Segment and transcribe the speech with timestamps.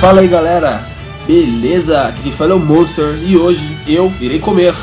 [0.00, 0.82] Fala aí galera,
[1.26, 2.02] beleza?
[2.02, 4.74] Aqui quem fala é o Monster e hoje eu irei comer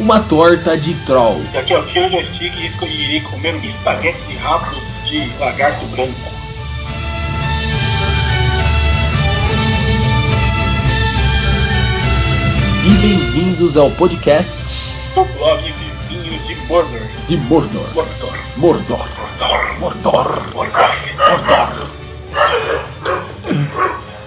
[0.00, 1.40] uma torta de troll.
[1.52, 4.78] E aqui é o Kyo Joystick e irei comer um espaguete de rabos
[5.08, 6.32] de lagarto branco.
[12.84, 14.58] E bem-vindos ao podcast
[15.14, 17.00] Do blog Vizinhos de Mordor.
[17.28, 17.94] de Mordor.
[17.94, 18.34] Mordor.
[18.56, 19.08] Mordor.
[19.78, 20.52] Mordor.
[20.52, 20.54] Mordor.
[20.54, 21.02] Morgoth.
[21.28, 21.92] Mordor.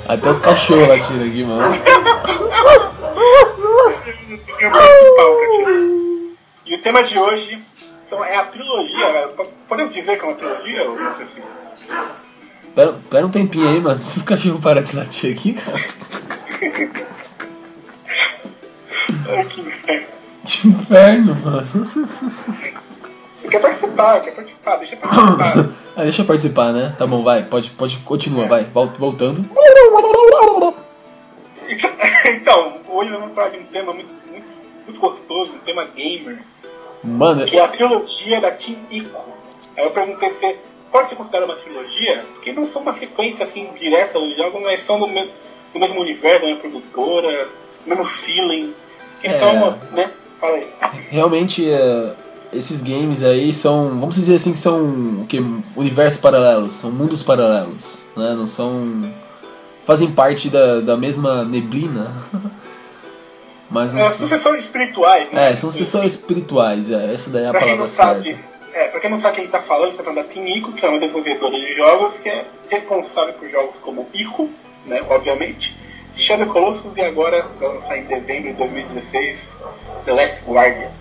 [0.08, 1.76] Até os cachorros latindo aqui, mano.
[6.66, 7.62] E o tema de hoje
[8.04, 9.14] são, é a trilogia.
[9.14, 9.28] né?
[9.68, 10.90] Podemos dizer que é uma trilogia?
[10.90, 11.42] Ou não sei se...
[12.76, 14.02] Pera, pera um tempinho aí, mano.
[14.02, 15.78] Se os cachorros parar de latir aqui, cara.
[19.30, 20.06] Ai, que inferno.
[20.46, 21.66] Que inferno, mano.
[23.50, 25.70] Quer participar, quer participar, deixa participar.
[25.96, 26.96] Ah, deixa eu participar, né?
[26.98, 27.44] Tá bom, vai.
[27.44, 28.64] Pode, pode, continua, vai.
[28.66, 29.44] Vol- Voltando.
[32.26, 34.48] então, hoje nós vamos falar de um tema muito, muito,
[34.86, 36.40] muito gostoso, um tema gamer,
[37.04, 39.22] Mano, que é a trilogia da Team Ico.
[39.78, 40.56] Aí eu perguntei se
[40.92, 44.84] pode ser considerada uma trilogia, porque não são uma sequência assim direta dos jogos, mas
[44.86, 45.32] são do mesmo,
[45.74, 47.46] do mesmo universo, da mesma produtora,
[47.84, 48.74] do mesmo feeling,
[49.22, 49.30] que É.
[49.32, 50.12] são, né?
[50.40, 50.68] Fala aí.
[51.10, 52.14] realmente é,
[52.56, 54.84] esses games aí são, vamos dizer assim, que são
[55.22, 55.40] o que
[55.76, 58.34] universos paralelos, são mundos paralelos, né?
[58.34, 59.04] Não são
[59.86, 62.12] fazem parte da, da mesma neblina.
[63.70, 65.52] Mas não É, são, sucessores espirituais, né?
[65.52, 68.44] é, são sucessores espirituais, é, essa daí é a Pra palavra não sabe, certa.
[68.80, 70.34] é, pra quem não sabe quem a gente tá falando, a gente tá falando da
[70.34, 74.50] Team Ico, que é uma desenvolvedora de jogos que é responsável por jogos como Ico,
[74.86, 75.76] né, obviamente,
[76.16, 79.58] Shadow Colossus e agora vai lançar em dezembro de 2016
[80.06, 80.92] The Last Guardian.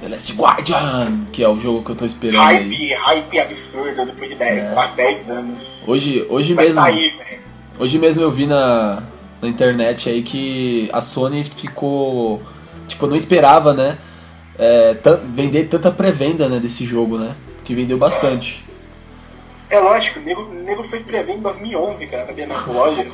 [0.00, 2.70] The Last Guardian, que é o jogo que eu tô esperando aí.
[2.70, 4.70] Hype, hype absurdo depois de 10, É.
[4.72, 5.82] quase 10 anos.
[5.86, 7.20] Hoje, hoje Vai mesmo, sair,
[7.78, 9.02] hoje mesmo eu vi na,
[9.42, 12.42] na internet aí que a Sony ficou,
[12.88, 13.98] tipo, não esperava, né,
[14.58, 14.96] é,
[15.34, 17.34] vender tanta pré-venda, né, desse jogo, né,
[17.64, 18.64] que vendeu bastante.
[19.68, 23.12] É lógico, o nego, nego fez pré-venda em 2011, cara, sabia, nas lojas.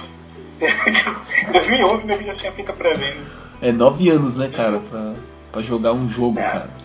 [1.48, 3.16] em 2011 o nego já tinha feito pré-venda.
[3.60, 5.14] É nove anos, né, cara, pra,
[5.52, 6.42] pra jogar um jogo, É.
[6.42, 6.75] cara.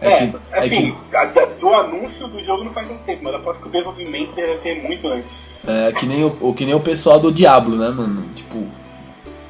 [0.00, 3.24] É, que, é assim, que, a- da- do anúncio do jogo não faz um tempo,
[3.24, 5.60] mas aposto que o desenvolvimento deve ter muito antes.
[5.66, 8.28] é que nem o, que nem o pessoal do Diablo, né, mano?
[8.34, 8.66] Tipo,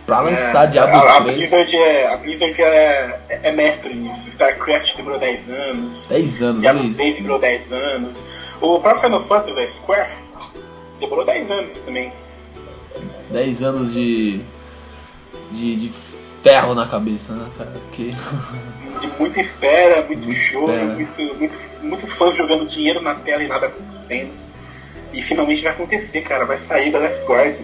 [0.06, 4.28] pra lançar Diablo a, a 3, Blizzard, é, a Blizzard é, é mestre nisso.
[4.28, 6.98] StarCraft demorou 10 anos, 10 anos, Diablo isso.
[6.98, 8.16] 3 demorou 10 anos.
[8.60, 10.10] O próprio Final Fantasy da Square
[11.00, 12.12] demorou 10 anos também.
[13.30, 14.40] 10 anos de,
[15.50, 15.76] de.
[15.76, 15.92] de
[16.42, 17.72] ferro na cabeça, né, cara?
[17.88, 18.12] Porque.
[19.00, 20.86] De muita espera, muito Muita jogo, espera.
[20.94, 24.30] muito, muito- muitos fãs jogando dinheiro na tela e nada acontecendo.
[25.12, 26.44] E finalmente vai acontecer, cara.
[26.44, 27.56] Vai sair da Last Guard.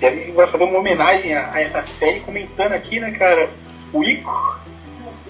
[0.00, 3.48] E a gente vai fazer uma homenagem a, a essa série comentando aqui, né, cara?
[3.92, 4.58] O Ico.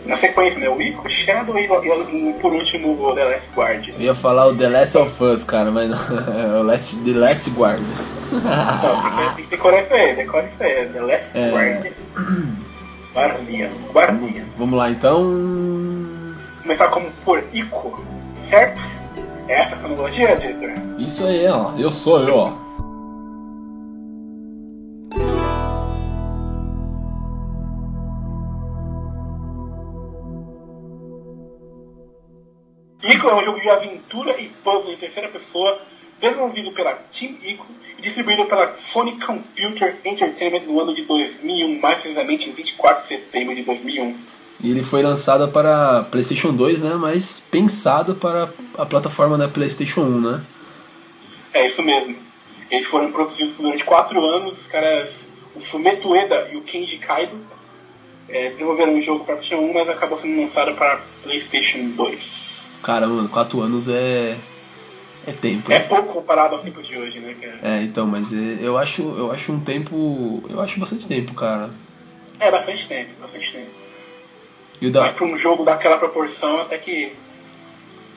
[0.04, 0.69] Na sequência, né?
[0.69, 3.88] O Ico, Shadow e, e, e por último o The Last Guard.
[3.90, 5.98] Eu ia falar o The Last of Us, cara, mas não.
[6.60, 7.80] O Last, The Last Guard.
[8.32, 10.86] Não, decorar isso aí, decora isso aí.
[10.88, 11.50] The Last É.
[11.50, 11.92] Guard.
[13.18, 13.70] Guardian.
[13.92, 14.44] Guardian.
[14.56, 15.34] Vamos lá então.
[16.62, 18.00] Começar como por Ico,
[18.48, 18.80] certo?
[19.48, 20.70] É essa a cronologia, diretor?
[21.00, 21.72] Isso aí, ó.
[21.76, 22.52] Eu sou eu, ó.
[33.02, 35.80] Ico é um jogo de aventura e puzzle em terceira pessoa,
[36.20, 37.66] desenvolvido pela Team Ico
[37.98, 43.08] e distribuído pela Sony Computer Entertainment no ano de 2001, mais precisamente em 24 de
[43.08, 44.16] setembro de 2001.
[44.60, 46.94] E ele foi lançado para PlayStation 2, né?
[46.94, 50.44] Mas pensado para a plataforma da PlayStation 1, né?
[51.54, 52.16] É isso mesmo.
[52.70, 57.38] Eles foram produzidos durante 4 anos, os caras, o Fumeto Ueda e o Kenji Kaido,
[58.28, 62.64] é, desenvolveram um jogo para PlayStation 1, mas acabou sendo lançado para PlayStation 2.
[62.82, 64.37] Cara, mano, 4 anos é.
[65.28, 65.70] É tempo.
[65.70, 67.58] É pouco comparado aos tempos de hoje, né, cara?
[67.62, 70.42] É, então, mas é- eu acho, eu acho um tempo.
[70.48, 71.70] Eu acho bastante tempo, cara.
[72.40, 73.70] É bastante tempo, bastante tempo.
[74.80, 77.12] E o, Mas da, para um jogo daquela proporção, até que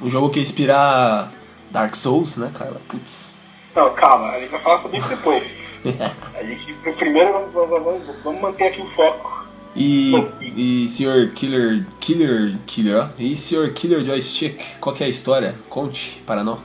[0.02, 1.32] um jogo que inspirar
[1.70, 2.80] Dark Souls, né, cara?
[2.88, 3.40] Putz.
[3.76, 5.82] Não, calma, a gente vai falar sobre isso depois.
[6.38, 9.46] A gente, primeiro, vamos, vamos- manter aqui o foco.
[9.76, 10.14] E,
[10.56, 11.32] e Sr.
[11.34, 11.86] Killer.
[12.00, 12.56] Killer.
[12.68, 13.10] Killer, ó.
[13.18, 13.74] E Sr.
[13.74, 15.56] Killer Joystick, qual que é a história?
[15.70, 16.60] Conte para nós.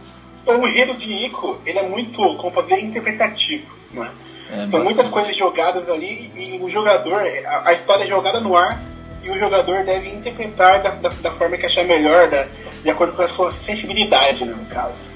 [0.47, 4.09] Então, o enredo de Ico, ele é muito, como fazer, interpretativo, né?
[4.49, 4.85] É, São bastante.
[4.85, 8.81] muitas coisas jogadas ali e o jogador, a, a história é jogada no ar
[9.25, 12.47] e o jogador deve interpretar da, da, da forma que achar melhor, da,
[12.81, 15.11] de acordo com a sua sensibilidade, né, no caso.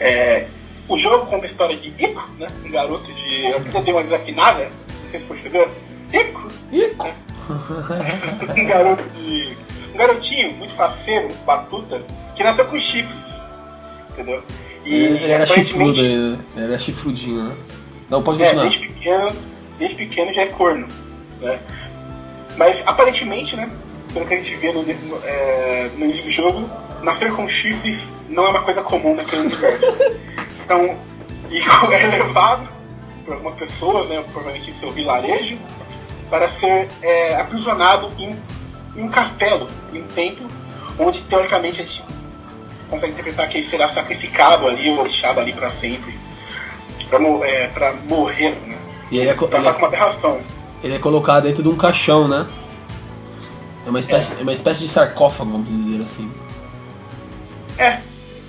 [0.00, 0.46] É,
[0.88, 2.48] o jogo conta a história de Ico, né?
[2.64, 3.44] Um garoto de.
[3.44, 4.70] Eu até dei uma desafinada,
[5.02, 5.70] não sei se percebeu.
[6.10, 6.48] Ico!
[6.72, 7.10] Ico!
[8.56, 9.58] um garoto de.
[9.92, 12.02] Um garotinho muito faceiro, muito batuta,
[12.34, 13.33] que nasceu com chifres.
[14.14, 14.42] Entendeu?
[14.84, 16.38] E ele, era chifrudo ainda.
[16.56, 17.56] Ele era chifrudinho, né?
[18.08, 18.66] Não, pode é, continuar.
[18.66, 19.32] É, desde pequeno,
[19.78, 20.88] desde pequeno já é corno.
[21.40, 21.58] Né?
[22.56, 23.70] Mas aparentemente, né?
[24.12, 24.84] Pelo que a gente vê no,
[25.24, 26.70] é, no início do jogo,
[27.02, 29.86] nascer com chifres não é uma coisa comum naquele universo.
[30.64, 30.98] Então,
[31.50, 32.66] Ico é levado
[33.22, 35.58] por algumas pessoas, né, provavelmente em seu vilarejo,
[36.30, 38.34] para ser é, aprisionado em,
[38.96, 40.46] em, um castelo, em um templo,
[40.98, 42.02] onde teoricamente a gente
[42.88, 46.18] consegue interpretar que ele será sacrificado ali ou deixado ali para sempre,
[47.08, 47.18] para
[47.88, 48.76] é, morrer, né?
[49.10, 50.40] E ele é, pra ele é, com uma aberração.
[50.82, 52.46] Ele é colocado dentro de um caixão, né?
[53.86, 54.40] É uma espécie, é.
[54.40, 56.30] é uma espécie de sarcófago, vamos dizer assim.
[57.78, 57.98] É,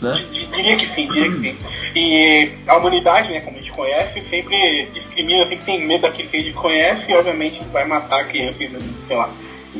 [0.02, 0.26] né?
[0.32, 1.58] Diria que sim, diria que sim.
[1.96, 6.38] E a humanidade, né, como a gente conhece, sempre discrimina, sempre tem medo daquilo que
[6.38, 8.60] a gente conhece e obviamente vai matar a criança,
[9.08, 9.30] sei lá,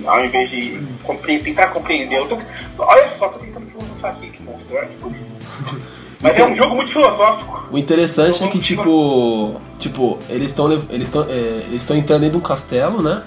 [0.06, 2.26] ao invés de compre tentar compreender.
[2.28, 2.38] Tô,
[2.84, 5.26] olha só, tô tentando que olha que bonito.
[6.22, 7.68] Mas é um jogo muito filosófico.
[7.72, 12.44] O interessante é que, tipo, tipo, eles estão eles é, eles estão entrando dentro de
[12.44, 13.22] um castelo, né?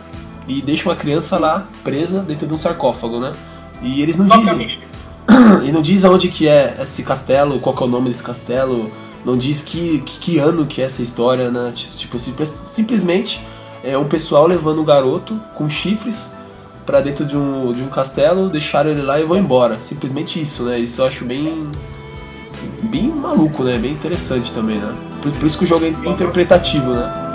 [0.47, 3.33] E deixam a criança lá presa dentro de um sarcófago, né?
[3.83, 4.81] E eles não dizem
[5.65, 8.91] e não diz aonde que é esse castelo, qual que é o nome desse castelo,
[9.25, 11.73] não diz que, que, que ano que é essa história, né?
[11.75, 13.45] Tipo, simplesmente
[13.85, 16.35] é um pessoal levando um garoto com chifres
[16.88, 19.79] para dentro de um, de um castelo, deixaram ele lá e vão embora.
[19.79, 20.79] Simplesmente isso, né?
[20.79, 21.70] Isso eu acho bem
[22.85, 23.76] bem maluco, né?
[23.76, 24.96] Bem interessante também, né?
[25.20, 27.29] Por, por isso que o jogo é interpretativo, né?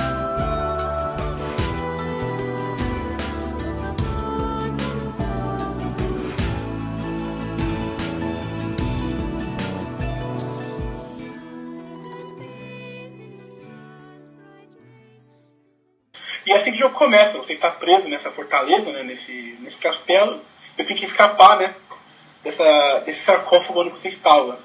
[17.04, 18.23] começa, você está preso nessa
[18.54, 20.40] fortaleza, né, nesse, nesse castelo,
[20.78, 21.74] você tem que escapar, né,
[22.44, 24.60] dessa, desse sarcófago onde você estava.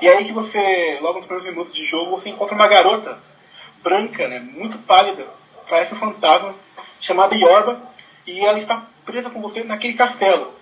[0.00, 3.18] E aí que você, logo nos primeiros minutos de jogo, você encontra uma garota
[3.82, 5.26] branca, né, muito pálida,
[5.68, 6.54] parece um fantasma,
[7.00, 7.82] chamada Yorba,
[8.26, 10.54] e ela está presa com você naquele castelo.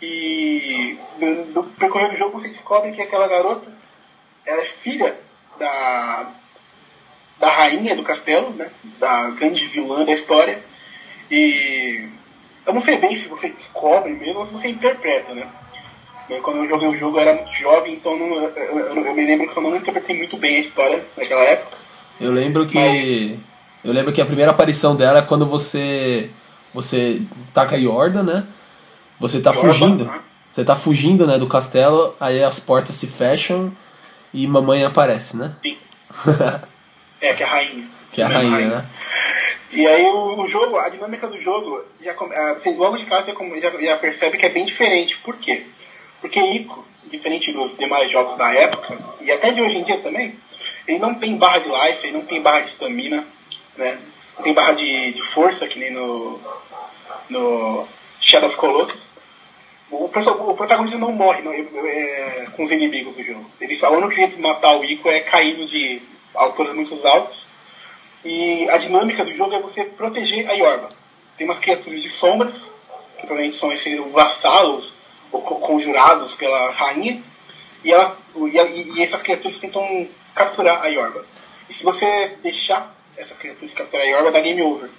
[0.00, 3.70] E no, no percorrer do jogo você descobre que aquela garota
[4.46, 5.20] ela é filha
[5.58, 6.30] da,
[7.38, 8.70] da rainha do castelo, né?
[8.98, 10.62] Da grande vilã da história.
[11.30, 12.08] E
[12.66, 15.48] eu não sei bem se você descobre mesmo ou se você interpreta, né?
[16.42, 19.26] Quando eu joguei o jogo eu era muito jovem, então não, eu, eu, eu, me
[19.26, 21.78] lembro que eu não interpretei muito bem a história naquela época.
[22.20, 22.78] Eu lembro que.
[22.78, 23.38] Mas...
[23.84, 26.30] Eu lembro que a primeira aparição dela é quando você.
[26.74, 27.22] Você
[27.54, 28.46] taca a Yorda, né?
[29.18, 30.04] Você tá fugindo.
[30.04, 30.20] Né?
[30.52, 33.72] Você tá fugindo, né, do castelo, aí as portas se fecham
[34.34, 35.54] e mamãe aparece, né?
[35.62, 35.78] Sim.
[37.20, 37.84] É, que é a rainha.
[38.12, 38.86] Que é a rainha, rainha, né?
[39.70, 42.14] E aí o, o, jogo, a dinâmica do jogo, já,
[42.54, 45.18] você logo de casa já, já, percebe que é bem diferente.
[45.18, 45.66] Por quê?
[46.20, 50.38] Porque Ico, diferente dos demais jogos da época, e até de hoje em dia também,
[50.86, 53.26] ele não tem barra de life, ele não tem barra de stamina,
[53.76, 53.98] né?
[54.36, 56.40] Não tem barra de, de força, que nem no,
[57.28, 57.86] no
[58.20, 59.10] Shadow of Colossus.
[59.90, 63.50] O, o protagonista não morre não, é, com os inimigos do jogo.
[63.60, 63.74] Ele
[64.10, 66.00] jeito de matar o Ico é caindo de
[66.34, 67.47] alturas muito altas.
[68.24, 70.90] E a dinâmica do jogo é você proteger a Yorba.
[71.36, 72.72] Tem umas criaturas de sombras,
[73.16, 74.96] que provavelmente são esses vassalos
[75.30, 77.22] ou conjurados pela rainha,
[77.84, 81.24] e, ela, e, e essas criaturas tentam capturar a Yorba.
[81.68, 84.90] E se você deixar essas criaturas capturar a Yorba, dá game over.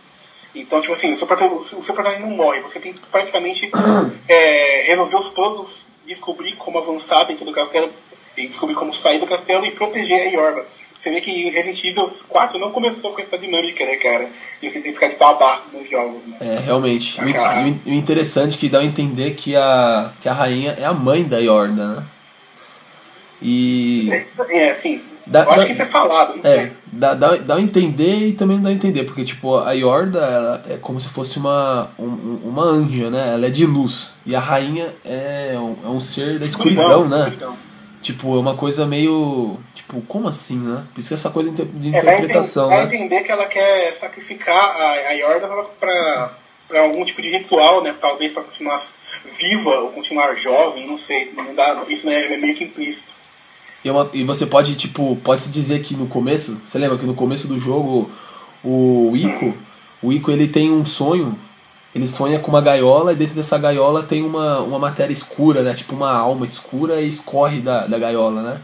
[0.54, 3.70] Então, tipo assim, o seu, personagem não morre, você tem que praticamente
[4.28, 7.92] é, resolver os puzzles, descobrir como avançar dentro do castelo,
[8.36, 10.66] e descobrir como sair do castelo e proteger a Yorba.
[11.00, 14.28] Você vê que Resident Evil 4 não começou com essa dinâmica, né, cara?
[14.62, 16.38] De você tem que ficar de babaca nos jogos, né?
[16.42, 17.18] É, realmente.
[17.22, 20.94] O, o, interessante é que dá a entender que a, que a rainha é a
[20.94, 22.04] mãe da Yorda, né?
[23.42, 24.10] E.
[24.12, 25.02] É, é assim.
[25.26, 26.72] Dá, eu acho dá, que isso é falado, não é, sei.
[26.92, 30.20] Dá, dá, dá a entender e também não dá a entender, porque, tipo, a Yorda
[30.20, 33.36] ela é como se fosse uma, um, uma anja, né?
[33.36, 34.16] Ela é de luz.
[34.26, 37.20] E a rainha é um, é um ser da escuridão, escuridão né?
[37.30, 37.69] Escuridão.
[38.02, 39.58] Tipo, é uma coisa meio.
[39.76, 40.86] Tipo, como assim, né?
[40.94, 42.96] Por isso que essa coisa de é, interpretação, é, né?
[42.96, 45.48] entender que ela quer sacrificar a, a Yorda
[45.80, 46.34] pra,
[46.68, 47.94] pra algum tipo de ritual, né?
[48.00, 48.82] Talvez pra continuar
[49.38, 51.32] viva ou continuar jovem, não sei.
[51.36, 53.12] Não dá, isso né, é meio que implícito.
[53.84, 57.06] E, uma, e você pode, tipo, pode se dizer que no começo, você lembra que
[57.06, 58.10] no começo do jogo
[58.64, 59.54] o Ico,
[60.02, 61.38] o Ico ele tem um sonho
[61.94, 65.74] ele sonha com uma gaiola e dentro dessa gaiola tem uma, uma matéria escura, né?
[65.74, 68.62] Tipo uma alma escura e escorre da, da gaiola, né?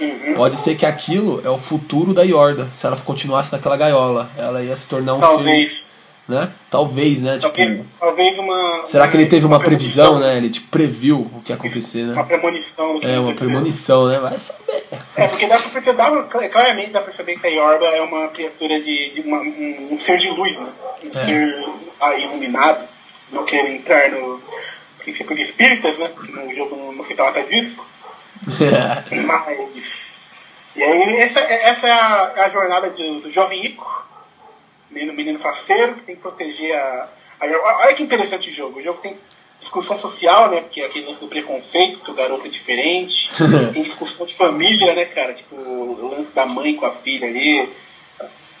[0.00, 0.34] Uhum.
[0.34, 2.68] Pode ser que aquilo é o futuro da Yorda.
[2.72, 5.72] Se ela continuasse naquela gaiola, ela ia se tornar um Talvez.
[6.26, 6.50] ser, né?
[6.74, 7.38] Talvez, né?
[7.38, 8.84] Tipo, Talvez, uma.
[8.84, 10.32] será que ele teve uma previsão, premonição.
[10.32, 10.36] né?
[10.38, 12.24] Ele tipo previu o que ia acontecer, Uma né?
[12.24, 14.18] premonição do que É uma premonição, né?
[14.18, 14.84] Vai saber.
[15.16, 18.80] É, porque dá pra perceber, claramente dá pra perceber que a Yorba é uma criatura
[18.80, 20.66] de, de uma- um, um ser de luz, né?
[21.04, 21.24] Um É.
[21.24, 21.64] ser
[22.00, 22.84] ah, iluminado,
[23.30, 24.42] não querendo entrar no
[24.98, 26.08] princípio de espíritas, né?
[26.20, 27.86] Que no jogo não, não se trata disso.
[29.26, 30.08] Mas.
[30.76, 34.04] E aí, essa, essa é a, é a jornada de- do jovem Ico,
[34.94, 37.08] menino, menino faceiro, que tem que proteger a,
[37.40, 37.46] a.
[37.84, 38.78] Olha que interessante o jogo.
[38.78, 39.16] O jogo tem
[39.60, 40.60] discussão social, né?
[40.60, 43.30] Porque é aquele lance do preconceito, que o garoto é diferente.
[43.72, 45.34] tem discussão de família, né, cara?
[45.34, 47.68] Tipo, o lance da mãe com a filha ali.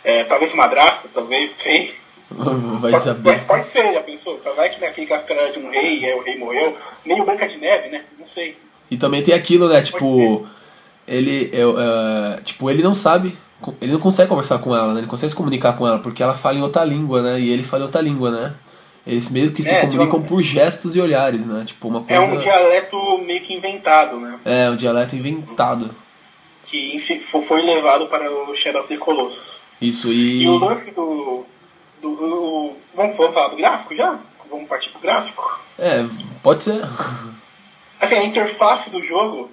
[0.02, 1.94] É, talvez madrasta, talvez, sei.
[2.30, 3.22] Vai Pode- saber.
[3.22, 4.40] Pode, pode ser, já pensou?
[4.56, 6.76] Vai que naquele caso era de um rei, aí o rei morreu.
[7.04, 8.04] Meio Branca de Neve, né?
[8.18, 8.56] Não sei.
[8.90, 9.80] E também tem aquilo, né?
[9.82, 10.46] Tipo,
[11.06, 13.36] ele, é, tipo, ele não sabe,
[13.80, 14.92] ele não consegue conversar com ela, né?
[14.94, 17.40] Ele não consegue se comunicar com ela porque ela fala em outra língua, né?
[17.40, 18.54] E ele fala em outra língua, né?
[19.06, 21.62] Eles meio que se É, comunicam tipo- por gestos e olhares, né?
[21.66, 22.32] Tipo, uma É coisa.
[22.34, 24.38] um dialeto meio que inventado, né?
[24.44, 25.90] É, um dialeto inventado.
[26.66, 26.98] Que
[27.46, 29.54] foi levado para o Shadow of the Colossus.
[29.80, 30.42] Isso, e.
[30.42, 31.44] E o lance do.
[32.00, 34.18] do, do- vamos, vamos falar do gráfico já?
[34.50, 35.60] Vamos partir pro gráfico?
[35.78, 36.04] É,
[36.42, 36.80] pode ser.
[38.00, 39.50] Assim, a interface do jogo,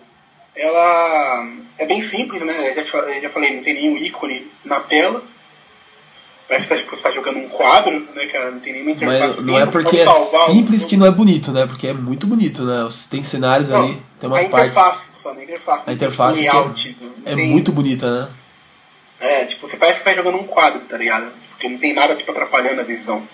[0.55, 2.73] ela é bem simples, né?
[2.75, 5.23] Eu já, eu já falei, não tem nenhum ícone na tela.
[6.47, 8.51] Parece que você está jogando um quadro, né, cara?
[8.51, 9.35] Não tem nenhuma interface.
[9.37, 11.65] Mas não é porque é simples que não é bonito, né?
[11.65, 12.87] Porque é muito bonito, né?
[13.09, 14.77] Tem cenários ali, tem umas a partes.
[15.23, 15.83] falando, a interface.
[15.87, 18.29] A interface o que layout, é, é tem- muito bonita, né?
[19.21, 21.31] É, tipo, você parece que tá jogando um quadro, tá ligado?
[21.51, 23.25] Porque não tem nada, tipo, atrapalhando a visão.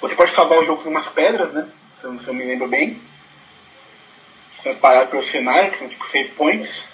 [0.00, 1.66] Você pode salvar os jogos em umas pedras, né?
[1.94, 2.98] Se eu, se eu me lembro bem.
[4.70, 6.88] Espalhadas pelo cenário, que são tipo save points.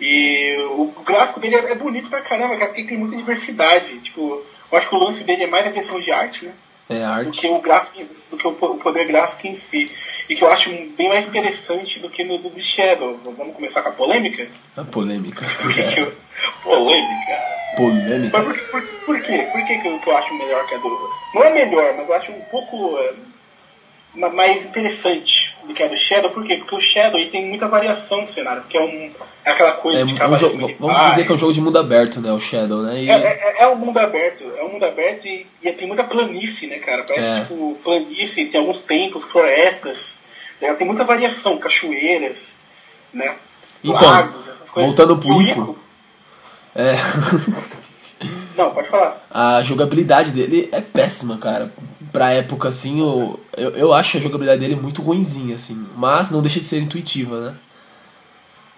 [0.00, 3.98] E o, gráfico dele é, é bonito pra caramba, cara, porque tem muita diversidade.
[4.00, 6.52] Tipo, eu acho que o lance dele é mais a questão de arte, né?
[6.88, 7.40] É do arte.
[7.40, 9.90] que o gráfico, do que o po- o poder gráfico em si.
[10.28, 13.18] E que eu acho bem mais interessante do que no do Shadow.
[13.24, 14.48] Vamos começar com a polêmica?
[14.76, 15.46] A polêmica.
[15.62, 16.12] Por que que eu...
[16.62, 17.42] Polêmica.
[17.76, 18.42] polêmica.
[18.42, 19.48] Mas por, por, por quê?
[19.50, 21.10] Por que, que, eu, que eu acho melhor que a do.
[21.34, 23.12] Não é melhor, mas eu acho um pouco é,
[24.16, 26.30] mais interessante do que a do Shadow.
[26.30, 26.56] Por quê?
[26.56, 29.10] Porque o Shadow tem muita variação no cenário, porque é, um,
[29.44, 31.60] é aquela coisa É de um cavaleiro jogo, vamos dizer que é um jogo de
[31.60, 32.32] mundo aberto, né?
[32.32, 33.02] O Shadow, né?
[33.02, 36.04] E É, é, é um mundo aberto, é um mundo aberto e, e tem muita
[36.04, 37.02] planície, né, cara?
[37.04, 37.40] Parece É.
[37.40, 40.16] tipo planície, tem alguns templos, florestas,
[40.60, 40.72] né?
[40.74, 42.52] tem muita variação, cachoeiras,
[43.12, 43.36] né?
[43.84, 44.94] Então, Lagos, essas coisas.
[44.94, 45.78] voltando pro E o Ico.
[46.74, 46.94] é,
[48.56, 49.24] Não, pode falar.
[49.30, 51.70] a jogabilidade dele é péssima, cara.
[52.16, 55.86] Pra época, assim, eu, eu, eu acho a jogabilidade dele muito ruinzinha, assim.
[55.94, 57.56] Mas não deixa de ser intuitiva, né?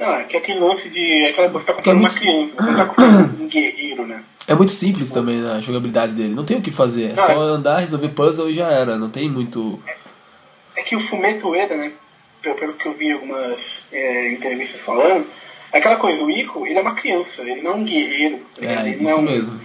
[0.01, 1.23] Não, é que aquele lance de.
[1.23, 4.05] É aquela, você tá é comprando uma muito- criança, você não tá comprando um guerreiro,
[4.09, 4.25] né?
[4.49, 6.35] É muito simples também né, a jogabilidade dele.
[6.35, 7.11] Não tem o que fazer.
[7.11, 8.99] É Não, só andar, resolver puzzle e já era.
[8.99, 9.81] Não tem muito.
[10.75, 11.93] É que o Fumeto Ueda, né?
[12.43, 15.25] Pelo, pelo que eu vi em algumas é, entrevistas falando,
[15.73, 18.65] é aquela coisa, o Ico, ele é uma criança, ele não é um guerreiro, tá?
[18.67, 19.61] É, ele não isso é um, mesmo.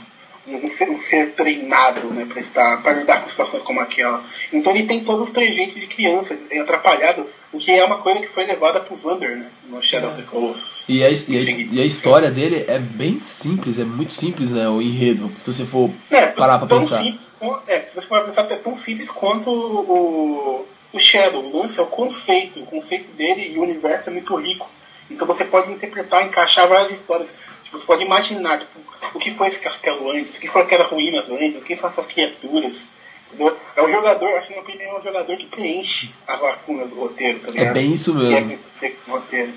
[0.47, 4.23] Um, ser, um ser treinado, né, pra, estar, pra lidar com situações como aquela.
[4.51, 8.19] Então ele tem todos os trejeitos de criança, é atrapalhado, o que é uma coisa
[8.19, 9.45] que foi levada pro Vander, né?
[9.69, 10.85] No Shadow of the Colossus.
[10.89, 14.67] E a, e, a, e a história dele é bem simples, é muito simples, né?
[14.67, 15.31] O enredo.
[15.37, 17.03] Se você for É, parar tão pensar.
[17.03, 17.33] Simples,
[17.67, 21.43] é, se você for pensar, é tão simples quanto o, o Shadow.
[21.43, 22.59] O lance é o conceito.
[22.59, 24.67] O conceito dele e o universo é muito rico.
[25.11, 27.35] Então você pode interpretar, encaixar várias histórias.
[27.73, 28.79] Você pode imaginar tipo,
[29.13, 32.05] o que foi esse castelo antes, o que foi aquelas ruínas antes, quem são essas
[32.05, 32.85] criaturas.
[33.27, 33.57] Entendeu?
[33.75, 36.89] É o jogador, acho que na minha opinião, é o jogador que preenche as lacunas
[36.89, 37.67] do roteiro, tá ligado?
[37.67, 38.59] É bem isso é mesmo.
[38.79, 39.51] que- roteiro.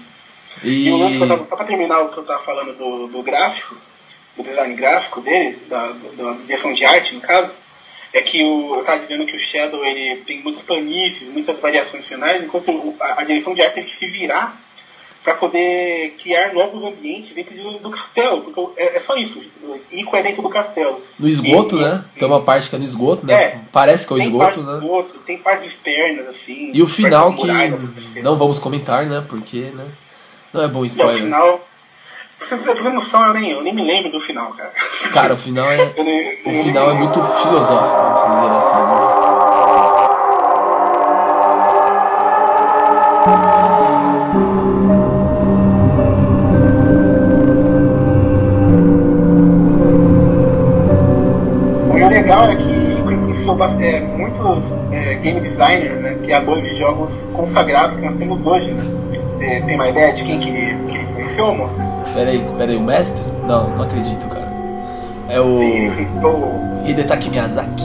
[0.64, 0.88] E.
[0.88, 3.06] E o lance que eu tava, só pra terminar o que eu tava falando do,
[3.08, 3.76] do gráfico,
[4.37, 7.52] do design gráfico dele, da, da direção de arte no caso,
[8.14, 12.04] é que o, eu tava dizendo que o Shadow ele tem muitas planícies, muitas variações
[12.04, 14.58] de cenários, enquanto a, a direção de arte tem que se virar
[15.26, 19.42] para poder criar novos ambientes dentro do, do castelo, porque o- é, é só isso,
[19.61, 21.02] o Ico é dentro do castelo.
[21.18, 22.04] No esgoto, E- né?
[22.14, 23.35] e- Tem uma parte que é no esgoto, né?
[23.35, 23.59] É.
[23.73, 24.75] Parece que é o esgoto, né?
[24.76, 26.71] esgoto, tem partes externas, assim.
[26.73, 27.45] E o final que
[28.23, 29.21] não vamos comentar, né?
[29.28, 29.85] Porque, né?
[30.54, 31.23] Não é bom Não, o spoiler.
[31.23, 31.61] final.
[32.38, 34.71] Você tem noção, eu nem, eu nem me lembro do final, cara.
[35.12, 35.92] Cara, o final é.
[36.04, 38.76] Nem- O final é muito filosófico, vamos dizer assim.
[38.76, 39.36] né?
[55.58, 58.70] É, designers, né, criadores de jogos consagrados que nós temos hoje.
[58.70, 58.84] Né?
[59.34, 61.54] Você tem uma ideia de quem que que influenciou?
[61.54, 61.76] moço?
[62.14, 63.30] Peraí, peraí, o mestre?
[63.46, 64.46] Não, não acredito, cara.
[65.28, 65.58] É o.
[65.58, 66.52] Sim, ele influenciou.
[66.86, 67.84] Hidetaki Miyazaki.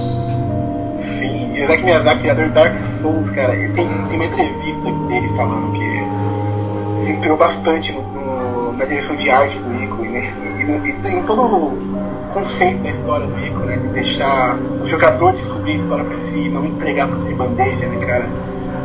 [1.00, 3.54] Sim, Isaac Miyazaki, criador de Dark Souls, cara.
[3.56, 9.16] Ele tem, tem uma entrevista dele falando que se inspirou bastante no, no- na direção
[9.16, 9.81] de arte do
[10.12, 13.78] nesse, e, e em todo o conceito da história do Ico, né?
[13.78, 18.06] De deixar o jogador descobrir a história pra si, não entregar tudo de bandeja, né,
[18.06, 18.26] cara?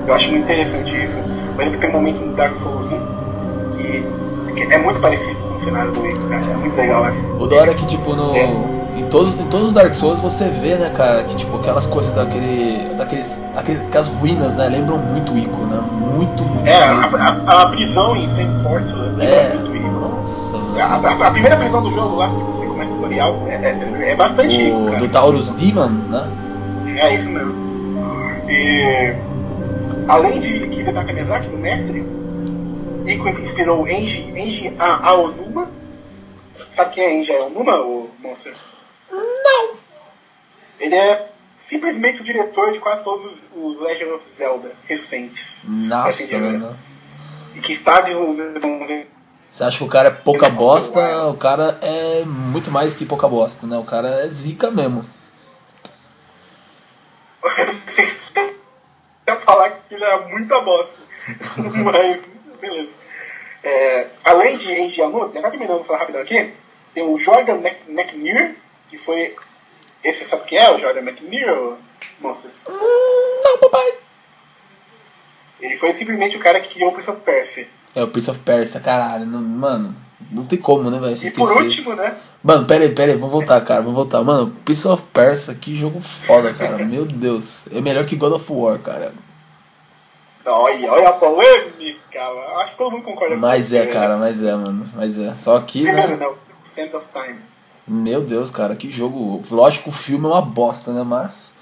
[0.06, 1.18] Eu acho muito interessante isso.
[1.54, 3.16] Por exemplo, tem momentos no Dark Souls 1
[3.76, 4.04] que,
[4.66, 6.42] que é muito parecido com o cenário do Ico, cara.
[6.44, 7.34] É muito legal essa.
[7.34, 8.36] O da hora é que, tipo, no.
[8.36, 8.76] É.
[8.96, 12.14] Em todos, em todos os Dark Souls você vê, né, cara, que tipo, aquelas coisas
[12.14, 12.94] daquele.
[12.96, 13.44] daqueles.
[13.54, 14.68] Aqueles, aquelas ruínas, né?
[14.68, 15.80] Lembram muito o Ico, né?
[16.14, 16.66] Muito, muito.
[16.66, 18.48] É, a, a, a prisão em Saint
[19.18, 19.54] lembra É.
[19.54, 19.90] muito o Ico.
[19.90, 20.56] Nossa.
[20.80, 24.16] A, a- primeira prisão do jogo lá, que você começa o tutorial, é, é, é
[24.16, 24.98] bastante rico, O, cara.
[24.98, 26.30] do Taurus Demon, né?
[26.98, 27.54] É isso mesmo.
[28.48, 29.14] E
[30.08, 32.04] além de que Hidetaka Miyazaki, o mestre,
[33.06, 35.68] Ico inspirou Enji, Enji A- Aonuma.
[36.74, 38.54] Sabe quem é Enji Aonuma, o Monster?
[39.10, 39.70] Não!
[40.78, 45.58] Ele é simplesmente o diretor de quase todos os Legend of Zelda recentes.
[45.64, 46.76] Nossa, Assim, mano.
[47.54, 48.60] E que está desenvolvendo
[49.56, 51.28] Você acha que o cara é pouca bosta?
[51.28, 53.78] O cara é muito mais que pouca bosta, né?
[53.78, 55.02] O cara é zica mesmo.
[57.88, 58.32] Vocês
[59.26, 60.98] ia falar que ele era muita bosta.
[61.56, 62.22] Mas,
[62.60, 62.90] beleza.
[63.64, 66.52] É, além de Enji Yano, já tá terminando de falar rapidão aqui,
[66.92, 68.54] tem o Jordan Mc- McNear,
[68.90, 69.34] que foi.
[70.04, 71.78] Esse sabe quem é o Jordan McNear, ô
[72.20, 72.50] monstro?
[72.68, 73.94] Não, papai.
[75.62, 77.66] Ele foi simplesmente o cara que criou o Prince of Persia.
[77.96, 79.24] É o Prince of Persia, caralho.
[79.24, 79.94] Não, mano,
[80.30, 81.14] não tem como, né, velho?
[81.16, 81.62] E por esquecer.
[81.62, 82.14] último, né?
[82.44, 84.22] Mano, pera aí, pera aí, vamos voltar, cara, vamos voltar.
[84.22, 86.84] Mano, Prince of Persia, que jogo foda, cara.
[86.84, 87.66] Meu Deus.
[87.72, 89.14] É melhor que God of War, cara.
[90.44, 92.20] Olha, olha a polêmica.
[92.58, 93.92] Acho que todo mundo concorda Mas é, né?
[93.92, 94.86] cara, mas é, mano.
[94.94, 95.32] Mas é.
[95.32, 96.16] Só que, né?
[96.16, 97.38] não, 5% of Time.
[97.88, 99.42] Meu Deus, cara, que jogo.
[99.50, 101.02] Lógico, o filme é uma bosta, né?
[101.02, 101.55] Mas.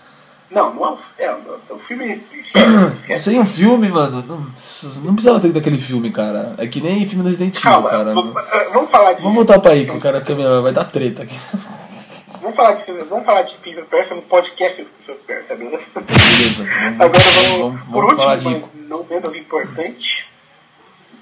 [0.54, 1.36] Não, não é, um-
[1.68, 2.22] é o filme.
[2.32, 3.24] Esquece, Não esquece.
[3.24, 4.22] sei um filme, mano.
[4.26, 6.54] Não, não precisava ter daquele filme, cara.
[6.58, 8.14] É que nem filme do Resident Evil, cara.
[8.14, 8.34] vamos,
[8.72, 9.22] vamos falar de.
[9.22, 11.36] Vamos voltar pra aí, que o cara é vai dar treta aqui.
[12.40, 15.56] Vamos falar de, vamos falar de Prince of Persia no podcast do Prince of Persia,
[15.56, 16.00] beleza?
[16.02, 16.64] Beleza,
[16.98, 18.48] vamos, Agora vamos, vamos, por vamos último, falar de.
[18.50, 20.28] mas não menos importante,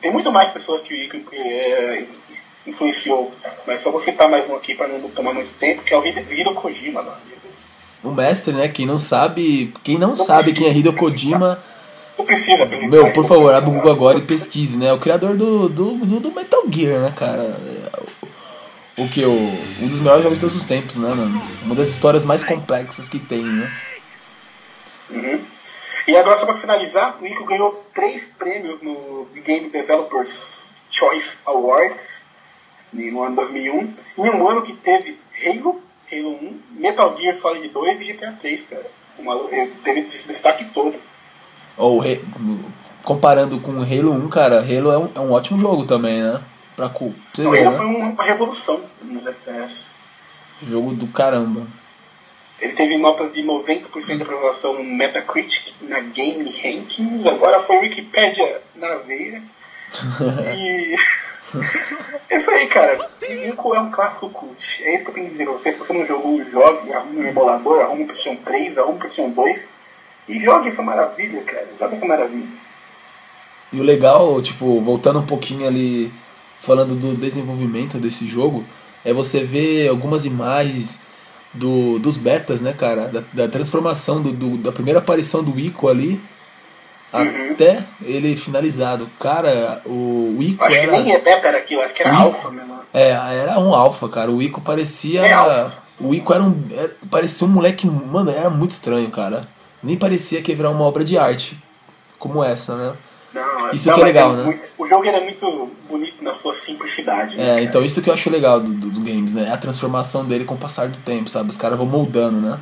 [0.00, 2.06] tem muito mais pessoas que o Ico é,
[2.66, 3.32] influenciou,
[3.64, 6.04] mas só vou citar mais um aqui para não tomar muito tempo, que é o
[6.04, 7.16] Hideo Kojima, mano.
[8.02, 8.68] O mestre, né?
[8.68, 9.72] Quem não sabe.
[9.84, 11.58] Quem não sabe quem é Hideo Kojima.
[12.18, 12.64] Não precisa.
[12.64, 14.92] Meu, por favor, abre o Google agora e pesquise, né?
[14.92, 17.56] O criador do, do, do, do Metal Gear, né, cara?
[18.98, 19.24] O que?
[19.24, 21.42] O, um dos melhores jogos de todos os tempos, né, mano?
[21.64, 23.72] Uma das histórias mais complexas que tem, né?
[25.10, 25.40] Uhum.
[26.06, 32.22] E agora, só para finalizar, o Ico ganhou três prêmios no Game Developers Choice Awards
[32.92, 35.80] no ano 2001, em um ano que teve Halo,
[36.12, 38.86] Halo 1, Metal Gear Solid 2 e GTA 3, cara.
[39.18, 39.50] O maluco
[39.82, 40.94] teve esse destaque todo.
[41.76, 42.20] Ou re-
[43.02, 46.40] comparando com o Halo 1, cara, Halo é um, é um ótimo jogo também, né?
[46.76, 47.14] Pra cu.
[47.38, 47.70] Halo né?
[47.70, 49.86] foi uma revolução nos FPS.
[50.62, 51.66] Jogo do caramba.
[52.60, 58.62] Ele teve notas de 90% de aprovação no Metacritic na Game Rankings, agora foi Wikipedia
[58.76, 59.42] na veia.
[60.56, 60.96] e.
[62.30, 63.08] é isso aí, cara.
[63.48, 64.82] Ico é um clássico cult.
[64.84, 65.72] É isso que eu tenho que dizer pra você.
[65.72, 69.30] Se você não jogou, jogue, arrume um emulador, arrume um PlayStation 3, arrume um PlayStation
[69.30, 69.68] 2
[70.28, 71.68] e jogue essa maravilha, cara.
[71.78, 72.46] Jogue essa maravilha.
[73.72, 76.12] E o legal, tipo, voltando um pouquinho ali,
[76.60, 78.64] falando do desenvolvimento desse jogo,
[79.04, 81.00] é você ver algumas imagens
[81.54, 83.06] do, dos betas, né, cara?
[83.08, 86.20] Da, da transformação, do, do- da primeira aparição do Ico ali
[87.12, 87.52] Uhum.
[87.52, 89.08] até ele finalizado.
[89.20, 90.92] Cara, o, Ico Acho que era.
[90.92, 92.72] nem é beta era aquilo, acho que era alfa mesmo.
[92.94, 94.30] É, era um alfa, cara.
[94.30, 95.26] O Ico parecia.
[95.26, 95.70] É
[96.00, 96.54] o Ico era um.
[96.72, 97.86] é, parecia um moleque.
[97.86, 99.46] Mano, era muito estranho, cara.
[99.82, 101.56] Nem parecia que ia virar uma obra de arte
[102.18, 102.92] como essa, né?
[103.34, 104.44] Não, Isso não, que é legal, né?
[104.44, 107.34] muito- o jogo era muito bonito na sua simplicidade.
[107.36, 107.62] né, É, cara?
[107.62, 109.50] então isso que eu acho legal do- dos games, né?
[109.50, 111.48] A transformação dele com o passar do tempo, sabe?
[111.50, 112.58] Os caras vão moldando, né?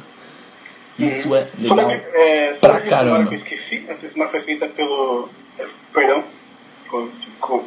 [1.06, 1.90] Isso é Sobre, legal.
[1.90, 3.28] a- é, sobre pra caramba.
[3.28, 5.28] que eu esqueci, a trilha foi feita pelo.
[5.58, 6.24] é, Perdão,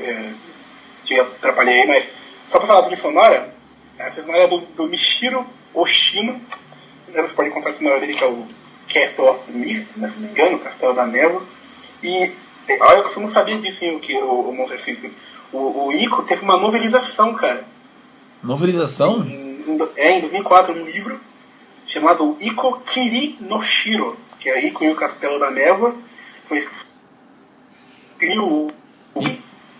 [0.01, 0.31] é,
[1.05, 2.09] te atrapalhei aí, mas
[2.47, 3.53] só pra falar da trilha sonora,
[3.99, 6.39] a trilha sonora é do, do Michiro Oshima.
[7.13, 8.45] Você pode encontrar a trilha dele, que é o
[8.91, 11.43] Castle of the Mist, né, se não me engano, Castelo da Névoa.
[12.01, 12.31] E
[12.67, 15.11] é, olha, você não sabia disso, hein, o, que, o, o Monster System.
[15.51, 17.63] O, o Ico teve uma novelização, cara.
[18.41, 19.17] Novelização?
[19.23, 21.19] Em, em- é, em 2004, um livro
[21.87, 25.95] chamado Iko Kiri no Shiro, que é Iko e o Castelo da Névoa.
[26.47, 26.57] Foi
[28.19, 28.71] escrito
[29.15, 29.21] o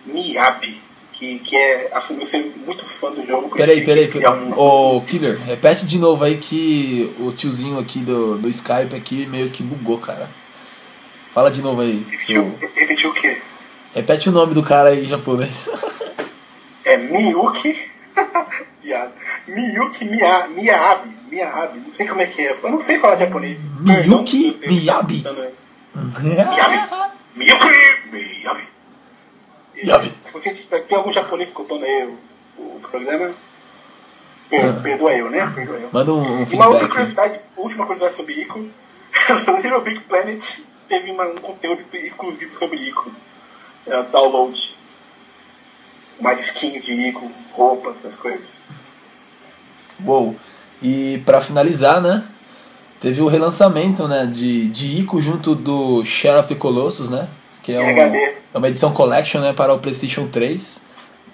[0.06, 0.82] Miyabi.
[1.12, 3.56] que, que é, assumiu ser muito fã do jogo.
[3.56, 4.52] Peraí, peraí, peraí.
[4.56, 9.48] Ô, Killer, repete de novo aí que o tiozinho aqui do, do Skype aqui meio
[9.48, 10.28] que bugou, cara.
[11.32, 12.04] Fala de novo aí.
[12.10, 12.70] Repetiu, seu...
[12.74, 13.38] repetiu o quê?
[13.94, 15.68] Repete o nome do cara aí em japonês.
[16.86, 17.78] É Miyuki.
[18.84, 19.12] Piada.
[19.48, 21.08] Miyuki Miya, Miyabi.
[21.30, 21.80] Miyabi.
[21.80, 22.56] Não sei como é que é.
[22.62, 23.58] Eu não sei falar japonês.
[23.80, 25.24] Miyuki Miyabi.
[25.24, 25.54] Miyabi.
[27.34, 27.66] Miyuki
[28.12, 28.68] Miyabi.
[29.74, 30.12] Miyabi.
[30.24, 32.04] Se você tem algum japonês escutando aí
[32.58, 33.32] o, o programa,
[34.50, 34.80] per, ah.
[34.82, 35.50] perdoa eu, né?
[35.54, 35.88] Perdoa eu.
[35.90, 36.54] Manda um, um feedback.
[36.54, 38.58] Uma outra curiosidade, última curiosidade sobre Ico.
[39.62, 40.42] Little Big Planet
[40.90, 43.10] teve uma, um conteúdo exclusivo sobre Ico.
[43.86, 44.76] É, download.
[46.20, 48.66] Mais skins de Ico, roupas, essas coisas.
[50.04, 50.36] Uou.
[50.82, 52.24] E para finalizar, né?
[53.00, 57.28] Teve o relançamento né, de, de Ico junto do Share of the Colossus, né?
[57.62, 60.84] Que é, um, é uma edição collection né, para o PlayStation 3.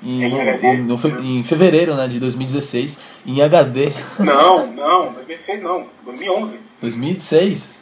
[0.02, 3.92] Em, em, no, em fevereiro né, de 2016, em HD.
[4.18, 6.58] Não, não, 2006 não, 2011.
[6.80, 7.80] 2006?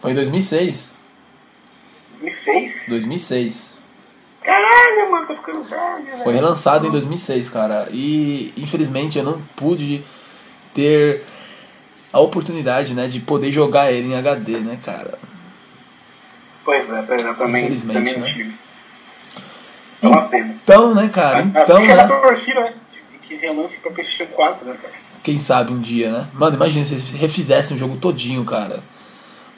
[0.00, 0.96] Foi em 2006.
[2.12, 2.84] 2006?
[2.88, 3.77] 2006.
[4.48, 6.24] Caralho, mano, tô ficando velho.
[6.24, 7.86] Foi relançado em 2006, cara.
[7.92, 10.02] E infelizmente eu não pude
[10.72, 11.22] ter
[12.10, 15.18] a oportunidade, né, de poder jogar ele em HD, né, cara.
[16.64, 18.32] Pois é, pois é também, Infelizmente, também né?
[18.32, 18.54] tive.
[20.00, 20.56] É uma pena.
[20.62, 22.06] Então, né, cara, então, né?
[22.06, 22.74] torcida, né,
[23.20, 24.94] que relance pra PlayStation 4, né, cara.
[25.22, 26.26] Quem sabe um dia, né?
[26.32, 28.82] Mano, imagina se eles refizessem o jogo todinho, cara.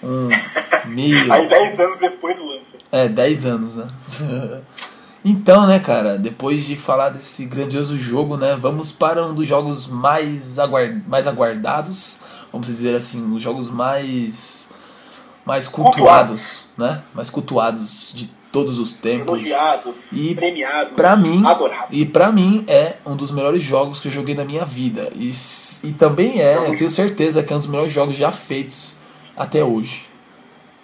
[0.02, 0.28] Um
[0.90, 1.32] mil...
[1.32, 2.69] Aí 10 anos depois lança.
[2.92, 3.86] É, 10 anos, né?
[5.22, 9.86] Então, né, cara, depois de falar desse grandioso jogo, né, vamos para um dos jogos
[9.86, 14.70] mais, aguard mais aguardados, vamos dizer assim, os jogos mais
[15.44, 17.02] mais cultuados, né?
[17.14, 19.40] Mais cultuados de todos os tempos.
[19.40, 21.88] Elogiados, e premiados, pra mim, adorados.
[21.90, 25.10] E para mim é um dos melhores jogos que eu joguei na minha vida.
[25.14, 25.30] E,
[25.84, 28.94] e também é, eu tenho certeza que é um dos melhores jogos já feitos
[29.36, 30.09] até hoje.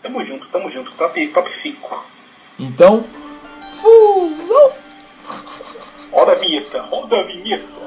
[0.07, 0.93] Tamo junto, tamo junto.
[0.93, 2.05] Top, top 5.
[2.61, 3.05] Então,
[3.73, 4.73] Fusão!
[6.13, 7.86] Roda a vinheta, roda a vinheta.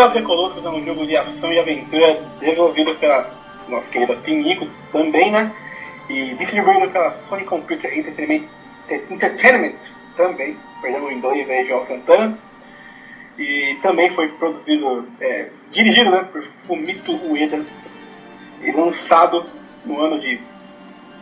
[0.00, 3.30] Of the Colossus é um jogo de ação e aventura desenvolvido pela
[3.68, 5.54] nossa querida Pinico também, né?
[6.08, 8.48] E distribuído pela Sony Computer Entertainment,
[9.10, 9.76] Entertainment
[10.16, 12.38] também, perdão o inglês aí, João Santana.
[13.38, 17.62] E também foi produzido, é, dirigido né, por Fumito Ueda
[18.62, 19.44] e lançado
[19.84, 20.40] no ano de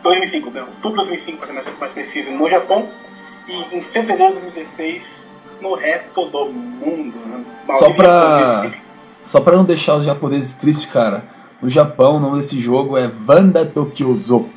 [0.03, 2.89] 2005, né, outubro de 2005 para ser mais preciso, no Japão
[3.45, 5.18] e em fevereiro de 2016
[5.61, 7.17] no resto do mundo.
[7.17, 7.45] Né?
[7.77, 8.71] Só pra,
[9.23, 11.23] só pra não deixar os japoneses tristes, cara,
[11.61, 14.49] no Japão, o nome desse jogo é Vanda Tokyozo.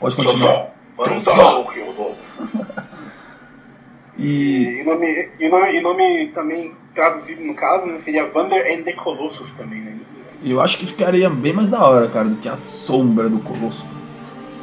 [0.00, 0.72] Pode continuar.
[4.18, 4.80] e...
[4.80, 8.92] E, nome, e, nome, e nome também traduzido no caso né, seria Vander and the
[8.92, 9.96] Colossus também, né?
[10.44, 13.88] Eu acho que ficaria bem mais da hora, cara, do que a sombra do Colosso.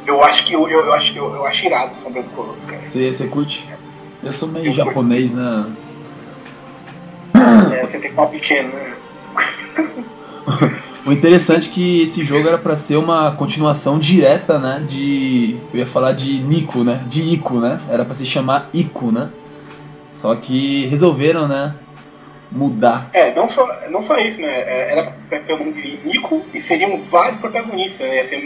[0.06, 2.66] Eu acho que eu, eu, eu acho, eu, eu acho irado a sombra do Colosso,
[2.66, 2.82] cara.
[2.86, 3.66] Você, você curte?
[4.22, 5.66] Eu sou meio japonês, né?
[7.72, 8.94] É, você tem pau pequeno, né?
[11.06, 15.80] O interessante é que esse jogo era para ser uma continuação direta, né, de eu
[15.80, 17.80] ia falar de Nico, né, de Ico, né?
[17.88, 19.30] Era para se chamar Ico, né?
[20.14, 21.74] Só que resolveram, né,
[22.50, 23.10] mudar.
[23.12, 24.48] É, não só, não só isso, né?
[24.48, 28.16] É, era pra ter o nome de Nico e seriam vários protagonistas, né?
[28.16, 28.40] Ia ser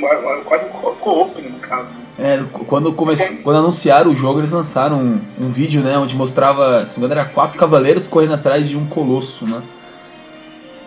[0.45, 1.89] quase um co-op no caso.
[2.19, 3.25] É, quando, comece...
[3.25, 3.37] É.
[3.37, 7.07] quando anunciaram o jogo, eles lançaram um, um vídeo, né, onde mostrava, se não me
[7.07, 9.63] engano, era quatro cavaleiros correndo atrás de um colosso, né?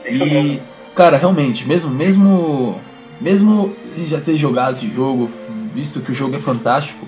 [0.06, 0.30] É isso e...
[0.30, 0.62] mesmo
[0.98, 2.82] Cara, realmente, mesmo mesmo
[3.22, 5.30] mesmo já ter jogado esse jogo,
[5.72, 7.06] visto que o jogo é fantástico,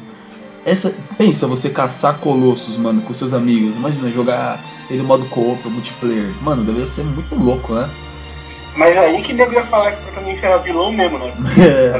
[0.65, 3.76] essa pensa você caçar colossos, mano, com seus amigos.
[3.76, 6.34] Imagina jogar ele no modo co-op, multiplayer.
[6.41, 7.89] Mano, deve ser muito louco, né?
[8.76, 11.34] Mas aí que deveria falar que pra mim era vilão mesmo, né?
[11.58, 12.00] É.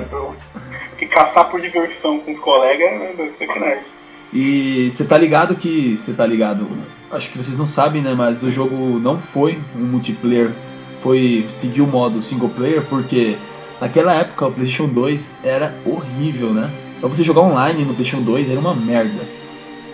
[0.90, 3.84] Porque caçar por diversão com os colegas é sacanagem.
[4.34, 5.98] E você tá ligado que.
[5.98, 6.68] Você tá ligado.
[7.12, 8.14] Acho que vocês não sabem, né?
[8.14, 10.52] Mas o jogo não foi um multiplayer
[11.02, 13.38] foi seguir o modo single player, porque
[13.80, 16.70] naquela época o PlayStation 2 era horrível, né?
[17.00, 19.24] Pra você jogar online no PlayStation 2 era uma merda.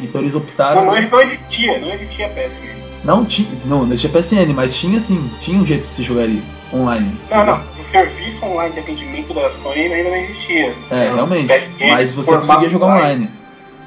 [0.02, 0.86] Então eles optaram.
[0.86, 2.76] Não, não existia, não existia PSN.
[3.04, 6.24] Não, tinha, não, não existia PSN, mas tinha sim, tinha um jeito de você jogar
[6.24, 6.44] ali.
[6.74, 7.16] online.
[7.30, 7.62] Não, não.
[7.80, 10.76] O serviço online de atendimento da Sony ainda não existia.
[10.90, 11.48] É, realmente.
[11.48, 13.30] PSG Mas você conseguia jogar online.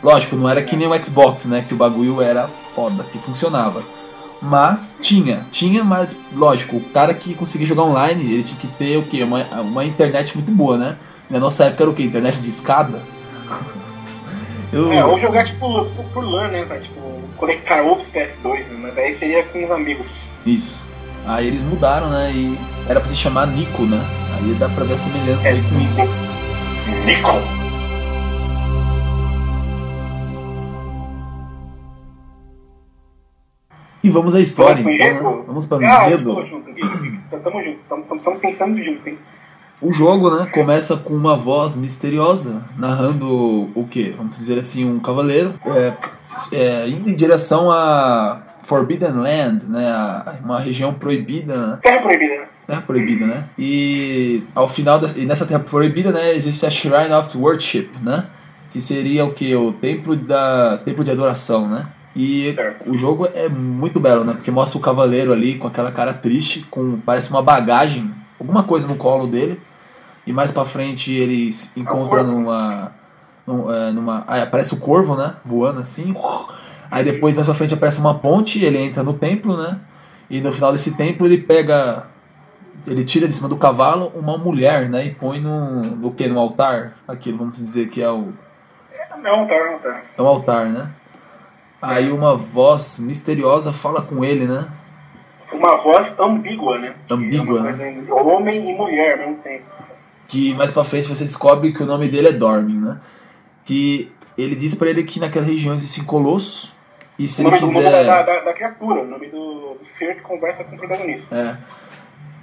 [0.03, 1.65] Lógico, não era que nem o Xbox, né?
[1.67, 3.83] Que o bagulho era foda, que funcionava.
[4.41, 8.97] Mas tinha, tinha, mas lógico, o cara que conseguia jogar online, ele tinha que ter
[8.97, 9.25] o quê?
[9.25, 10.97] Uma, uma internet muito boa, né?
[11.31, 12.03] Na nossa época era o quê?
[12.05, 13.03] Internet de escada?
[14.73, 16.65] Eu, É, ou jogar tipo por, por LAN, né?
[16.79, 17.01] Tipo,
[17.39, 18.79] conectar outros PS2, né?
[18.83, 20.27] Mas aí seria com os amigos.
[20.45, 20.87] Isso.
[21.27, 22.31] Aí eles mudaram, né?
[22.33, 23.99] E era pra se chamar Nico, né?
[24.37, 26.03] Aí dá pra ver a semelhança aí com o Nico.
[27.07, 27.59] Nico!
[34.05, 35.43] E vamos à história, então, né?
[35.47, 36.83] Vamos para o Ah, tamo junto, Gui.
[37.31, 39.19] Tamo junto, tamo, tamo, tamo pensando junto, hein?
[39.81, 44.11] O jogo, né, começa com uma voz misteriosa narrando o que?
[44.11, 45.93] Vamos dizer assim, um cavaleiro é,
[46.53, 52.35] é, indo em direção a Forbidden Land, né, a uma região proibida, né, Terra proibida,
[52.35, 52.47] né?
[52.67, 53.45] terra proibida, né?
[53.59, 58.27] E ao final da, e nessa terra proibida, né, existe a Shrine of Worship, né,
[58.73, 59.55] que seria o que?
[59.55, 61.87] O templo da templo de adoração, né?
[62.15, 62.91] E Certo.
[62.91, 64.33] o jogo é muito belo, né?
[64.33, 68.11] Porque mostra o cavaleiro ali com aquela cara triste, com parece uma bagagem,
[68.41, 69.61] alguma coisa no colo dele.
[70.29, 72.33] E mais pra frente ele se encontra corvo.
[72.33, 72.93] numa.
[73.47, 75.37] num- é, numa ah, aparece o corvo, né?
[75.43, 76.15] Voando assim.
[76.91, 79.81] Aí depois mais pra frente aparece uma ponte, ele entra no templo, né?
[80.29, 82.05] E no final desse templo ele pega.
[82.87, 85.07] Ele tira de cima do cavalo uma mulher, né?
[85.07, 85.81] E põe no.
[85.81, 86.29] no que?
[86.29, 86.93] No altar?
[87.09, 88.35] Aquilo, vamos dizer que é o.
[89.23, 90.01] Não, tá, não tá.
[90.17, 90.89] É um altar, né?
[91.81, 94.67] Aí uma voz misteriosa fala com ele, né?
[95.53, 96.95] Uma voz ambígua, né?
[97.11, 99.78] Ambígua, É em- homem e mulher ao mesmo tempo.
[100.29, 103.01] Que mais pra frente você descobre que o nome dele é Dormin, né?
[103.65, 106.75] Que ele diz pra ele que naquela região existem colossos.
[107.19, 108.05] E se o ele do- o nome da, quiser.
[108.27, 111.35] da, da criatura, o nome do, do ser que conversa com o protagonista.
[111.35, 111.57] É.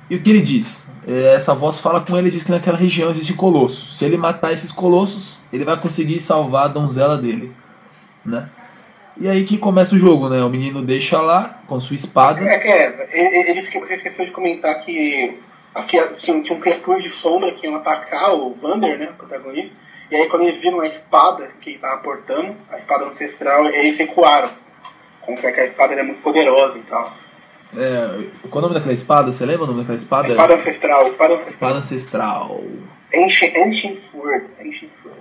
[0.10, 0.90] E o que ele diz?
[1.08, 3.98] É, Essa voz fala com ele e diz que naquela região existem colossos.
[3.98, 7.52] Se ele matar esses colossos, ele vai conseguir salvar a donzela dele,
[8.26, 8.50] né?
[9.18, 10.44] E aí que começa o jogo, né?
[10.44, 12.40] O menino deixa lá com sua espada.
[12.42, 15.40] É, que é, ele, ele esque- você esqueceu de comentar que
[15.76, 19.76] as que tinham, tinham criaturas de sombra que iam atacar o Vander, né, o protagonista.
[20.10, 23.98] E aí quando eles viram a espada que ele tava portando, a espada ancestral, eles
[23.98, 24.50] recuaram.
[25.22, 27.12] Como que a espada era muito poderosa e tal.
[27.76, 29.32] É, qual é o nome daquela espada?
[29.32, 30.30] Você lembra o nome daquela espada?
[30.30, 31.54] Espada ancestral, espada ancestral.
[31.54, 32.64] Espada ancestral.
[33.14, 34.46] Ancient, Ancient Sword.
[34.60, 35.20] Ancient Sword.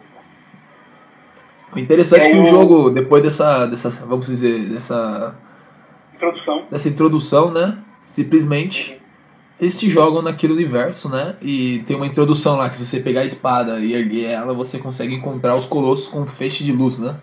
[1.75, 5.35] O interessante é que o jogo, depois dessa, dessa vamos dizer, dessa,
[6.15, 6.67] Introdução.
[6.71, 7.79] dessa introdução, né?
[8.07, 9.03] Simplesmente
[9.65, 11.35] eles te jogam naquele universo, né?
[11.43, 14.79] E tem uma introdução lá que se você pegar a espada e erguer ela, você
[14.79, 17.17] consegue encontrar os colossos com um feixe de luz, né?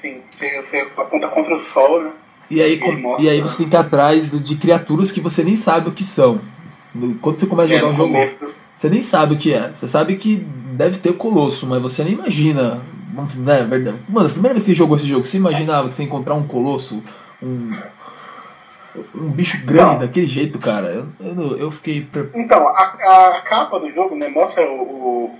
[0.00, 2.10] Sim, você, você aponta contra o sol, né?
[2.50, 5.20] E aí, com- mostra- e aí você tem que ir atrás do- de criaturas que
[5.20, 6.40] você nem sabe o que são.
[7.20, 8.46] Quando você começa a É, jogar o jogo, começo.
[8.74, 9.70] você nem sabe o que é.
[9.74, 10.36] Você sabe que
[10.72, 12.80] deve ter o colosso, mas você nem imagina.
[13.38, 13.64] Né?
[13.68, 13.96] Verdade.
[14.08, 16.34] Mano, a primeira vez que você jogou esse jogo, você imaginava que você ia encontrar
[16.34, 17.02] um colosso,
[17.42, 17.70] um.
[19.14, 19.98] Um bicho grande Não.
[20.00, 20.88] daquele jeito, cara.
[20.88, 22.02] Eu, eu, eu fiquei.
[22.02, 22.82] per- Então, a,
[23.36, 25.38] a capa do jogo, né, mostra o, o,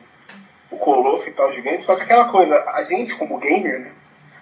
[0.71, 3.91] o colosso e tal gigante, só que aquela coisa, a gente como gamer, né,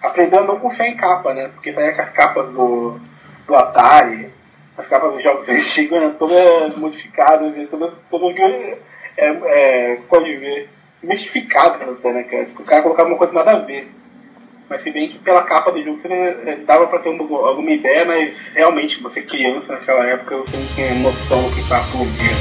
[0.01, 2.99] aprendeu a não confiar em capa, né, porque tá as capas do,
[3.47, 4.29] do Atari,
[4.77, 8.77] as capas dos jogos antigos, né, todas modificadas, né, todas, todas é,
[9.17, 10.69] é, pode ver,
[11.01, 13.91] mistificadas até, né, cara, tipo, o cara colocava uma coisa nada a ver.
[14.69, 17.71] Mas se bem que pela capa do jogo você eh, dava pra ter uma- alguma
[17.71, 22.05] ideia, mas realmente você criança naquela época você não tinha noção do que estava por
[22.05, 22.35] vir.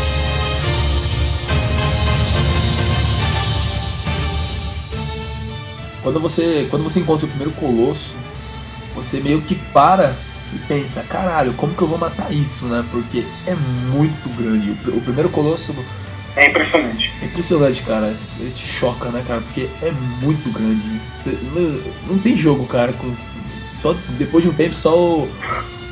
[6.03, 8.15] Quando você, quando você encontra o primeiro colosso,
[8.95, 10.15] você meio que para
[10.53, 12.85] e pensa, caralho, como que eu vou matar isso, né?
[12.91, 14.71] Porque é muito grande.
[14.71, 15.75] O, o primeiro colosso
[16.37, 17.13] É impressionante.
[17.23, 18.15] é impressionante, cara.
[18.41, 19.41] Ele te choca, né, cara?
[19.41, 21.01] Porque é muito grande.
[21.21, 21.81] Você- não,
[22.15, 23.15] não tem jogo, cara, com.
[23.73, 25.29] Só depois de um tempo só o.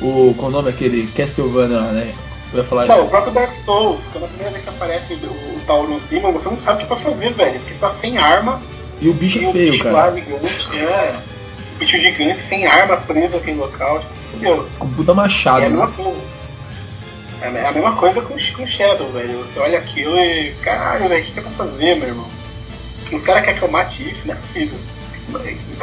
[0.01, 1.07] o qual é o nome aquele?
[1.07, 2.13] Castlevania, né?
[2.51, 2.85] Eu ia falar.
[2.85, 6.33] Não, o próprio Dark Souls, quando a primeira vez que aparece o, o Taurus Demon,
[6.33, 7.59] você não sabe o que pra fazer, velho.
[7.59, 8.61] Porque tá sem arma
[9.01, 9.95] E o bicho e é feio, bicho cara.
[9.95, 11.15] lá gigante, é.
[11.75, 14.03] O bicho gigante, sem arma, preso naquele local.
[14.31, 14.63] Tipo?
[14.77, 15.93] Com puta É machado, mesma né?
[15.95, 16.42] coisa.
[17.43, 19.39] É a mesma coisa com, com Shadow, velho.
[19.39, 20.53] Você olha aquilo e.
[20.61, 22.27] Caralho, velho, o que, que é pra fazer, meu irmão?
[23.11, 24.79] Os caras querem que eu mate isso, não é possível.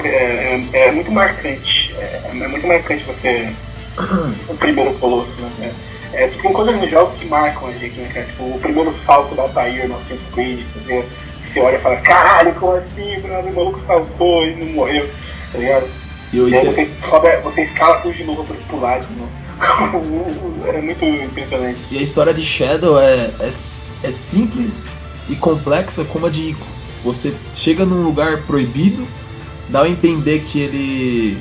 [0.03, 1.95] É, é- é muito marcante.
[1.99, 3.53] É, é muito marcante você.
[4.49, 5.75] o primeiro colosso, né?
[6.13, 8.27] É, é, tipo, tem coisas nos jogos que marcam a gente, né, cara?
[8.27, 11.05] Tipo, o primeiro salto da Altair no Assassin's Creed, você,
[11.43, 13.49] você olha e fala, caralho, como assim, mano?
[13.51, 15.09] O maluco saltou e não morreu,
[15.53, 15.89] tá ligado?
[16.33, 19.13] E o E aí inter- você sobe, você escala tudo de novo pra pular de
[19.13, 19.31] novo.
[20.67, 21.79] É muito impressionante.
[21.91, 24.91] E a história de Shadow é, é, é simples
[25.29, 26.67] e complexa como a de Ico.
[27.05, 29.07] Você chega num lugar proibido,
[29.69, 31.39] dá a entender que ele.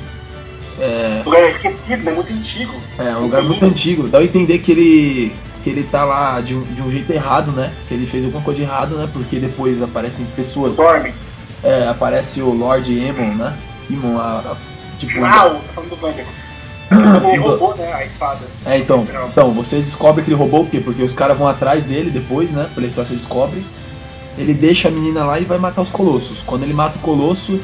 [0.78, 2.74] É, lugar esquecido, é muito antigo.
[2.98, 4.08] É, um lugar muito antigo.
[4.08, 5.32] Dá a entender que ele.
[5.62, 7.72] que ele tá lá de um, de um jeito errado, né?
[7.88, 9.08] Que ele fez alguma coisa de errado, né?
[9.12, 10.76] Porque depois aparecem pessoas.
[10.76, 11.12] Dorme.
[11.62, 13.58] É, aparece o Lord Emon, né?
[13.90, 14.56] Emon, a, a,
[14.98, 15.20] tipo.
[15.20, 16.24] Uau, tá falando do Vander.
[16.90, 18.40] Ele roubou, né, a espada.
[18.66, 20.80] É, então, então, você descobre que ele roubou o quê?
[20.80, 22.68] Porque os caras vão atrás dele depois, né?
[22.74, 23.64] Pela história você descobre.
[24.36, 26.42] Ele deixa a menina lá e vai matar os colossos.
[26.42, 27.60] Quando ele mata o colosso,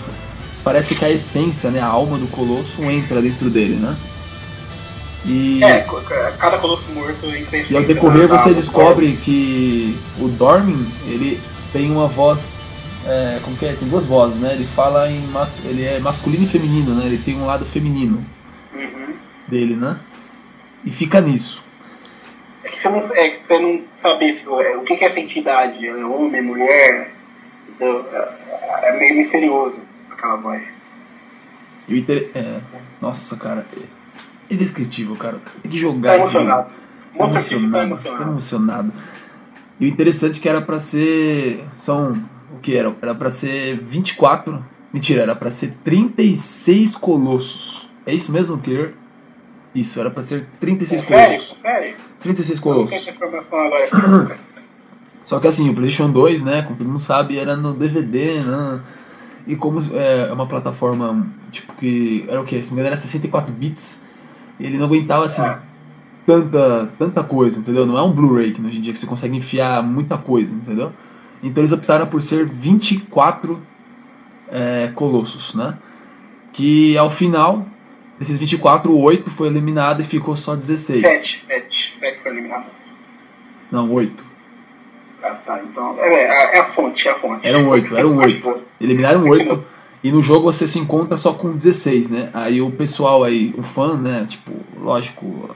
[0.62, 1.80] parece que a essência, né?
[1.80, 3.96] A alma do colosso entra dentro dele, né?
[5.24, 5.62] E...
[5.64, 5.84] É,
[6.38, 11.40] cada colosso morto E ao decorrer você descobre que o Dormin, ele
[11.72, 12.66] tem uma voz.
[13.04, 13.72] É, como que é?
[13.72, 14.52] Tem duas vozes, né?
[14.52, 15.20] Ele fala em.
[15.32, 15.60] Mas...
[15.64, 17.06] Ele é masculino e feminino, né?
[17.06, 18.24] Ele tem um lado feminino
[19.48, 19.98] dele, né?
[20.84, 21.64] E fica nisso.
[22.62, 25.94] É que você não, é, você não sabe é, o que é essa entidade, é
[26.04, 27.12] homem, mulher.
[27.68, 30.72] Então, é, é, meio misterioso aquela voz.
[31.88, 32.30] Eu inter...
[32.34, 32.60] é,
[33.00, 33.66] nossa, cara.
[34.50, 35.40] É indescritível, cara.
[35.62, 36.70] Tem que jogar tá emocionado.
[37.16, 37.72] Tá emocionado.
[37.72, 38.24] Tá emocionado.
[38.24, 38.92] Tá emocionado.
[39.78, 41.64] E o interessante é que era pra ser.
[41.76, 42.22] São.
[42.52, 42.94] O que era?
[43.00, 44.64] Era pra ser 24.
[44.92, 47.90] Mentira, era pra ser 36 colossos.
[48.06, 48.92] É isso mesmo, Clear?
[49.76, 51.52] Isso, era pra ser 36 confere, colossos.
[51.52, 51.96] Confere.
[52.20, 53.12] 36 colossos.
[55.22, 58.80] Só que assim, o PlayStation 2, né, como todo mundo sabe, era no DVD, né?
[59.46, 62.62] E como é, é uma plataforma, tipo, que era o que?
[62.62, 64.02] Se me engano, era 64 bits,
[64.58, 65.42] ele não aguentava assim.
[66.24, 67.84] Tanta, tanta coisa, entendeu?
[67.84, 70.90] Não é um Blu-ray que hoje em dia que você consegue enfiar muita coisa, entendeu?
[71.42, 73.62] Então eles optaram por ser 24
[74.48, 75.76] é, colossos, né?
[76.52, 77.66] Que ao final
[78.18, 81.02] Desses 24, 8 foi eliminado e ficou só 16.
[81.02, 82.66] 7, 7, 7 foi eliminado.
[83.70, 84.24] Não, 8.
[85.22, 85.96] Ah, tá, então.
[85.98, 87.46] É, é, é, a fonte, é a fonte.
[87.46, 88.62] Eram 8, eram 8.
[88.80, 89.64] Eliminaram 8.
[90.02, 92.30] E no jogo você se encontra só com 16, né?
[92.32, 94.26] Aí o pessoal aí, o fã, né?
[94.28, 95.50] Tipo, lógico.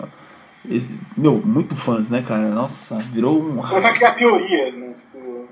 [0.68, 2.48] Esse, meu, muito fãs, né, cara?
[2.48, 3.56] Nossa, virou um.
[3.56, 4.94] Começou a criar teorias, né?
[4.98, 5.48] Tipo,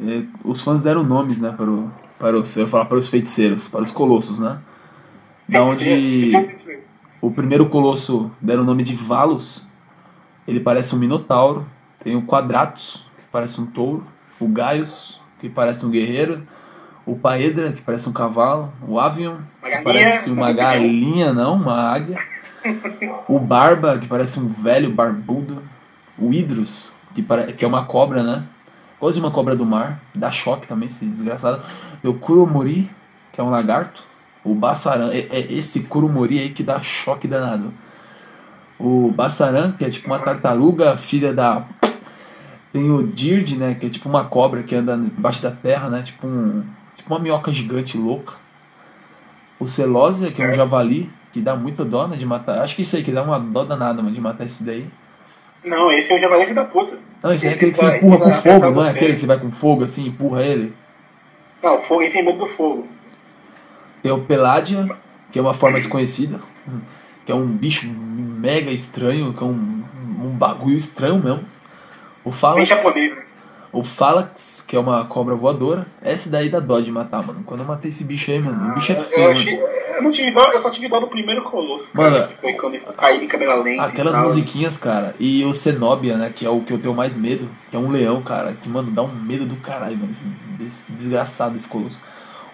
[0.00, 3.68] é, os fãs deram nomes, né, para, o, para, os, eu falar, para os feiticeiros,
[3.68, 4.58] para os colossos, né?
[5.48, 6.32] Da onde
[7.20, 9.66] o primeiro colosso deram o nome de Valos.
[10.46, 11.66] Ele parece um minotauro.
[12.02, 14.02] Tem o Quadratus, que parece um touro.
[14.38, 16.42] O Gaius, que parece um guerreiro.
[17.06, 18.72] O Paedra, que parece um cavalo.
[18.86, 22.18] O Avion, que parece uma galinha, não, uma águia.
[23.26, 25.62] O Barba, que parece um velho barbudo.
[26.18, 27.52] O Hidrus, que, pare...
[27.52, 28.44] que é uma cobra, né?
[28.98, 30.00] Quase uma cobra do mar.
[30.14, 31.62] Dá choque também, esse desgraçado.
[32.04, 32.90] O Kuromori,
[33.32, 34.07] que é um lagarto.
[34.44, 37.72] O Bassaran, é, é esse Kurumori aí que dá choque danado.
[38.78, 41.64] O Bassaran, que é tipo uma tartaruga, filha da.
[42.72, 43.76] Tem o Dird, né?
[43.78, 46.02] Que é tipo uma cobra que anda embaixo da terra, né?
[46.02, 46.64] Tipo, um,
[46.96, 48.34] tipo uma minhoca gigante louca.
[49.58, 52.60] O Celosia, que é um javali, que dá muita dó né, de matar.
[52.60, 54.86] Acho que isso aí que dá uma dó danada mano, de matar esse daí.
[55.64, 56.96] Não, esse é o javali que dá puta.
[57.22, 58.90] Não, esse é aquele que você empurra com fogo, não é?
[58.90, 60.72] Aquele que você vai com fogo assim, empurra ele.
[61.62, 62.86] Não, fogo, ele tem medo do fogo.
[64.08, 64.88] Tem o Peladia,
[65.30, 66.40] que é uma forma desconhecida,
[67.26, 69.84] que é um bicho mega estranho, que é um,
[70.24, 71.44] um bagulho estranho mesmo.
[72.24, 72.70] O Phalanx,
[73.70, 75.86] o Phalanx, que é uma cobra voadora.
[76.00, 77.42] Essa daí dá dó de matar, mano.
[77.44, 79.26] Quando eu matei esse bicho aí, mano, o bicho é ah, feio.
[79.26, 81.90] Eu, achei, eu, não tive dó, eu só tive dó do primeiro colosso.
[81.92, 83.82] Mano, cara, foi quando em câmera lenta.
[83.82, 85.14] Aquelas musiquinhas, cara.
[85.20, 86.32] E o Cenobia, né?
[86.34, 87.46] Que é o que eu tenho mais medo.
[87.70, 88.54] Que é um leão, cara.
[88.54, 90.12] Que, mano, dá um medo do caralho, mano.
[90.64, 92.02] Esse desgraçado esse colosso.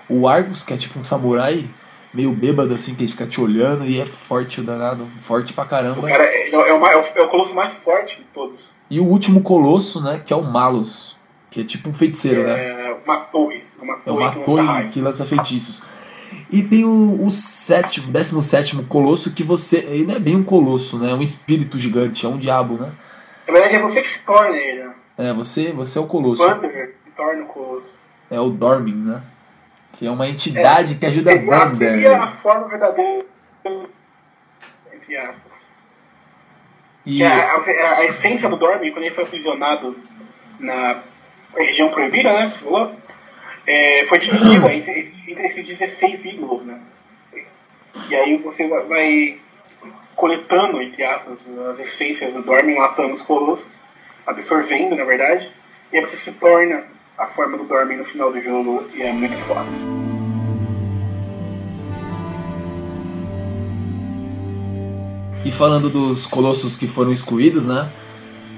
[0.08, 1.64] O Argus, que é tipo um samurai,
[2.12, 5.64] meio bêbado assim, que ele fica te olhando e é forte o danado, forte pra
[5.64, 6.00] caramba.
[6.00, 8.72] O cara é, é, o, é o colosso mais forte de todos.
[8.88, 11.16] E o último colosso, né, que é o Malus,
[11.50, 12.88] que é tipo um feiticeiro, é, né?
[12.88, 13.64] É uma torre.
[13.80, 15.84] Uma torre é uma que torre que lança feitiços.
[16.50, 19.78] E tem o, o sétimo, décimo sétimo colosso que você.
[19.78, 21.10] Ele não é bem um colosso, né?
[21.10, 22.92] É um espírito gigante, é um diabo, né?
[23.46, 24.94] Na verdade é você que se torna ele, né?
[25.16, 26.42] É, você, você é o colosso.
[26.42, 28.00] O se torna o colosso.
[28.30, 29.22] É o Dormin, né?
[29.96, 31.70] Que é uma entidade é, que ajuda a Wanda.
[31.70, 33.24] seria a forma verdadeira,
[34.92, 35.66] entre aspas.
[37.06, 37.22] E...
[37.22, 39.96] A, a, a, essência do Dorme, quando ele foi aprisionado
[40.58, 41.02] na
[41.56, 42.50] região proibida, né?
[42.50, 42.94] Falou,
[43.66, 46.80] é, foi dividida entre, entre esses 16 ídolos, né?
[48.08, 49.40] E aí você vai, vai
[50.14, 53.82] coletando, entre aspas, as essências do Dorme, matando os colossos,
[54.26, 55.50] absorvendo, na verdade,
[55.92, 56.84] e aí você se torna
[57.16, 59.68] a forma do Dormin no final do jogo e é muito foda.
[65.44, 67.88] E falando dos colossos que foram excluídos, né?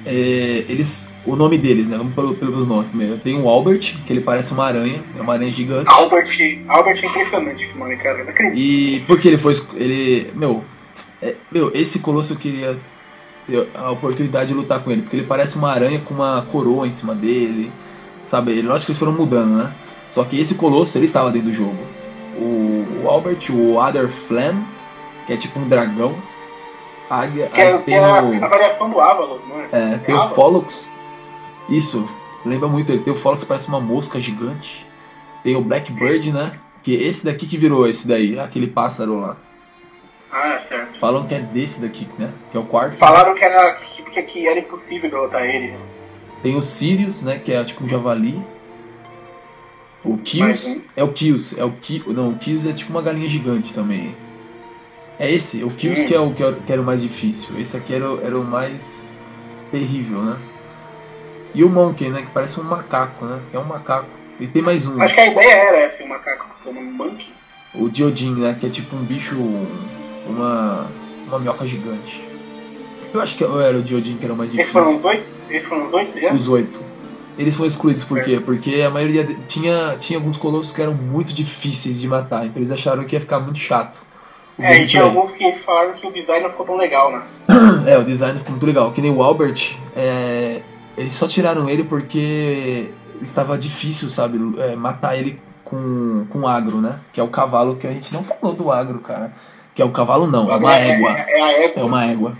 [0.06, 1.96] É, eles, o nome deles, né?
[1.96, 3.18] Vamos pelo, pelos nomes primeiro.
[3.18, 5.90] Tem o Albert, que ele parece uma aranha, é uma aranha gigante.
[5.90, 8.22] Albert, Albert é impressionante esse nome, cara.
[8.22, 8.56] Não acredito.
[8.56, 9.54] E porque ele foi.
[9.74, 10.30] Ele.
[10.34, 10.62] Meu.
[11.20, 12.78] é- meu, esse colosso eu queria
[13.48, 16.86] ter a oportunidade de lutar com ele, porque ele parece uma aranha com uma coroa
[16.86, 17.72] em cima dele.
[18.26, 18.52] Sabe?
[18.52, 19.72] Ele, lógico que eles foram mudando, né?
[20.10, 21.76] Só que esse colosso ele tava dentro do jogo.
[22.38, 24.62] O, o Albert, o Other Flam,
[25.26, 26.14] que é tipo um dragão.
[27.08, 27.46] Águia.
[27.48, 29.68] Que é, que tem é a, o- a variação do Avalos, não é?
[29.94, 30.34] é, tem o Avalos?
[30.34, 30.92] Fólux.
[31.68, 32.08] Isso,
[32.44, 33.02] lembra muito ele.
[33.02, 34.84] Tem o Fólux, parece uma mosca gigante.
[35.44, 36.58] Tem o Blackbird, né?
[36.82, 39.36] Que esse daqui que virou esse daí, aquele pássaro lá.
[40.32, 40.98] Ah, certo.
[40.98, 42.30] Falam que é desse daqui, né?
[42.50, 42.96] Que é o quarto.
[42.96, 45.74] Falaram que era, que, que- que era impossível derrotar ele.
[46.42, 47.38] Tem o Sirius, né?
[47.38, 48.40] Que é tipo um javali.
[50.04, 50.66] O Kios.
[50.66, 50.80] um.
[50.94, 51.58] É o Kios.
[51.58, 52.02] É o Ki...
[52.08, 54.14] Não, o Kios é tipo uma galinha gigante também.
[55.18, 56.06] É esse, o Kios Hum.
[56.06, 57.58] que é o que era que o mais difícil.
[57.58, 59.16] Esse aqui era, o- era o mais
[59.72, 60.36] terrível, né?
[61.54, 62.20] E o Monkey, né?
[62.22, 63.40] Que parece um macaco, né?
[63.50, 64.06] Que é um macaco.
[64.38, 65.00] E tem mais um.
[65.00, 67.28] Acho que a ideia era essa, o macaco como um monkey.
[67.74, 68.56] O Diodin, né?
[68.60, 69.36] Que é tipo um bicho.
[70.28, 70.86] Uma.
[71.26, 72.22] Uma minhoca gigante.
[73.12, 75.10] Eu acho que era o Diodin que era o mais Esses foram difícil.
[75.10, 75.35] os oito?
[75.50, 76.32] Esses foram os oito já?
[76.32, 76.84] Os oito.
[77.38, 78.40] Eles foram excluídos por quê?
[78.44, 79.24] Porque a maioria.
[79.24, 82.46] de- Tinha, tinha alguns colossos que eram muito difíceis de matar.
[82.46, 84.00] Então eles acharam que ia ficar muito chato.
[84.58, 87.22] É, e tinha alguns que falaram que o design não ficou tão legal, né?
[87.86, 88.90] É, o design ficou muito legal.
[88.92, 90.62] Que nem o Albert, é,
[90.96, 92.88] eles só tiraram ele porque
[93.22, 94.38] estava difícil, sabe?
[94.60, 97.00] é, matar ele com, com agro, né?
[97.12, 99.30] Que é o cavalo que a gente não falou do agro, cara.
[99.74, 101.10] Que é o cavalo não, é uma é, égua.
[101.10, 101.82] É, é a égua.
[101.82, 102.32] É uma égua.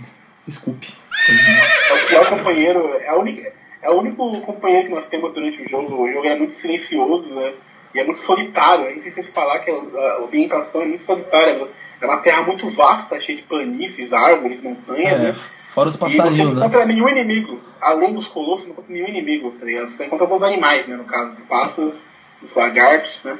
[0.45, 0.93] Desculpe.
[1.29, 5.61] É o pior companheiro, é, a única, é o único companheiro que nós temos durante
[5.61, 6.03] o jogo.
[6.03, 7.53] O jogo é muito silencioso, né?
[7.93, 8.85] E é muito solitário.
[8.85, 11.67] Nem sei se falar que a ambientação é muito solitária.
[12.01, 15.33] É uma terra muito vasta, cheia de planícies, árvores, montanhas, É, né?
[15.33, 16.61] fora os passarinhos, não né?
[16.61, 17.59] encontra nenhum inimigo.
[17.81, 19.87] Além dos colossos, não encontra nenhum inimigo, tá ligado?
[19.87, 20.95] Você encontra alguns animais, né?
[20.95, 21.95] No caso, os pássaros,
[22.43, 23.37] os lagartos, né?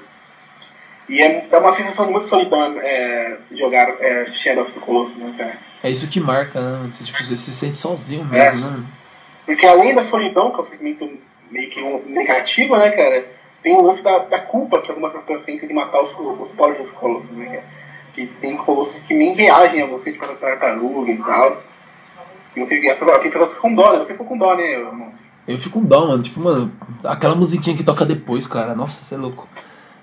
[1.10, 5.34] E é, é uma sensação muito solidão é, jogar é, Shadow of the Colossus, né,
[5.38, 5.58] cara?
[5.84, 6.90] É isso que marca, né?
[6.92, 8.50] Você, tipo, você se sente sozinho É.
[8.52, 8.84] mesmo, né?
[9.46, 11.10] Porque além da solidão, que é um sentimento
[11.50, 13.26] meio que um negativo, né, cara?
[13.64, 16.82] Tem o lance da, da culpa que algumas pessoas sentem de matar os, os pobres
[16.82, 17.64] dos colossos, né, cara?
[18.14, 21.56] Que tem colossos que nem reagem a você, tipo a tartaruga e tal.
[22.56, 24.00] E você a pessoa, a pessoa fica com dó, né?
[24.00, 25.26] Você ficou com dó, né, monstro?
[25.48, 26.22] Eu fico com dó, mano.
[26.22, 26.72] Tipo, mano,
[27.04, 28.76] aquela musiquinha que toca depois, cara.
[28.76, 29.48] Nossa, você é louco.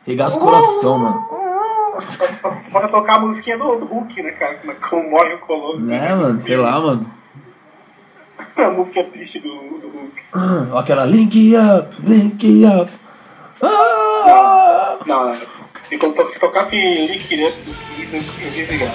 [0.07, 1.27] Regaça o coração, mano.
[2.73, 4.59] Pode tocar a musiquinha do, do Hulk, né, cara?
[4.89, 5.81] Como, morre o colosso.
[5.81, 6.39] Né, mano?
[6.39, 7.09] Sei lá, mano.
[8.57, 9.49] A música triste do,
[9.79, 10.23] do Hulk.
[10.73, 12.91] Ó, Aquela link up, link up.
[13.63, 14.97] Ah!
[15.07, 15.37] Não, não.
[15.89, 18.91] Se, to- se tocasse Lick It Up do Kiss, eu ia desligar.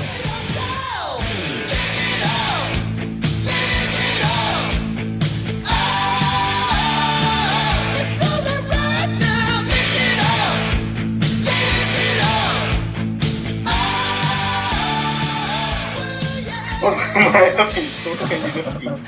[16.96, 19.02] Mas assim, como que eu quero dizer o seguinte.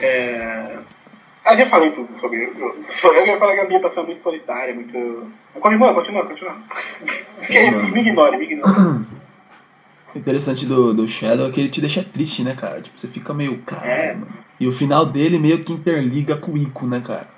[0.00, 0.78] É...
[1.44, 2.44] Ah, já falei tudo sobre.
[2.44, 5.32] Eu, eu ia falar que a ambientação é muito solitária, muito.
[5.58, 6.56] Continua, continua, continua.
[7.40, 9.04] Sim, me ignore, me ignore.
[10.12, 12.80] O interessante do, do Shadow é que ele te deixa triste, né, cara?
[12.80, 13.54] Tipo, você fica meio.
[13.54, 13.56] É.
[13.64, 14.32] Caralho, mano.
[14.58, 17.28] E o final dele meio que interliga com o Ico, né, cara?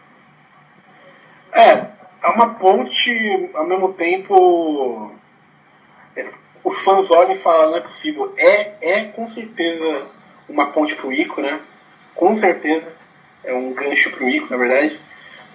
[1.53, 5.13] É, é uma ponte, ao mesmo tempo.
[6.65, 8.33] Os fãs olham e falam, não é possível.
[8.37, 10.07] É, é com certeza
[10.49, 11.61] uma ponte pro Ico, né?
[12.15, 12.93] Com certeza.
[13.45, 15.01] É um gancho pro Ico, na verdade.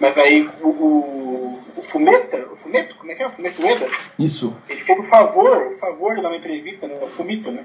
[0.00, 3.26] Mas aí o, o, o Fumeta, o Fumeto, como é que é?
[3.26, 3.86] O Fumeto Ueda?
[4.18, 4.56] Isso.
[4.68, 7.64] ele fez o favor, o favor de dar uma entrevista, né, o Fumito, né?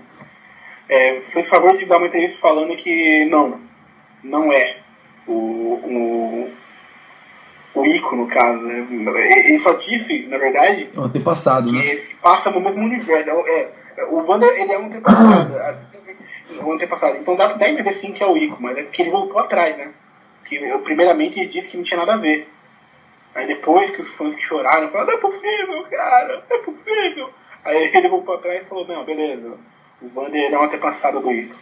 [0.90, 3.60] É, fez o favor de dar uma entrevista falando que não,
[4.24, 4.78] não é
[5.28, 6.52] o, o,
[7.74, 8.62] o Ico, no caso.
[8.62, 8.86] Né?
[9.48, 11.82] Ele só disse, na verdade, É um antepassado, né?
[11.82, 13.30] que se passa no mesmo universo.
[13.30, 15.56] É, é, o Wander, ele é um antepassado.
[15.58, 15.78] é,
[16.62, 17.18] um antepassado.
[17.18, 19.40] Então dá, dá a entender sim que é o Ico, mas é porque ele voltou
[19.40, 19.92] atrás, né?
[20.46, 22.50] Que, eu, primeiramente ele disse que não tinha nada a ver.
[23.36, 27.30] Aí depois que os fãs que choraram, falaram, não é possível, cara, não é possível.
[27.66, 29.54] Aí ele voltou atrás e falou, não, beleza,
[30.02, 31.56] o Wander é um antepassado do Ico.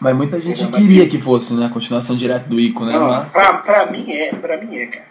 [0.00, 1.66] Mas muita gente queria que fosse, né?
[1.66, 2.94] A continuação direta do Ico, né?
[2.94, 3.30] Não, Mas...
[3.30, 5.09] pra, pra mim é, pra mim é, cara.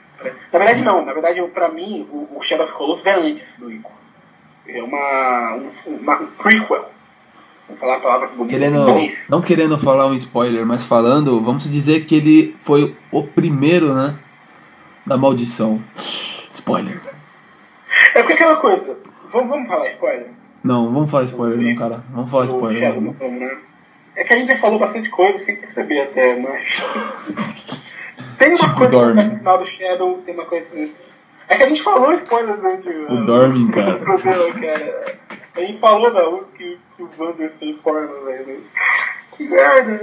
[0.51, 3.72] Na verdade não, na verdade pra mim o, o Shadow of Colossus é antes do
[3.72, 3.91] Ico.
[4.67, 6.89] É uma, um, uma um prequel.
[7.67, 8.86] Vamos falar a palavra em Querendo,
[9.30, 14.15] não querendo falar um spoiler, mas falando, vamos dizer que ele foi o primeiro, né?
[15.05, 15.80] Da maldição.
[16.51, 16.99] Spoiler.
[18.15, 18.97] É porque aquela coisa,
[19.32, 20.32] vamos, vamos falar spoiler?
[20.63, 22.03] Não, vamos falar spoiler não, cara.
[22.09, 22.82] Vamos falar Do spoiler.
[22.82, 23.15] Shadow, não.
[23.20, 23.57] não né?
[24.15, 26.84] É que a gente já falou bastante coisa sem perceber até, mas.
[28.38, 29.24] tem uma Tipo coisa Dormin.
[29.24, 30.91] no final do Shadow, tem uma coisa assim.
[31.47, 33.95] É que a gente falou spoiler durante O Dormin, cara.
[33.95, 35.01] o programa, cara.
[35.57, 38.63] A gente falou da música que, que o Wander fez forma, velho.
[39.36, 40.01] Que merda.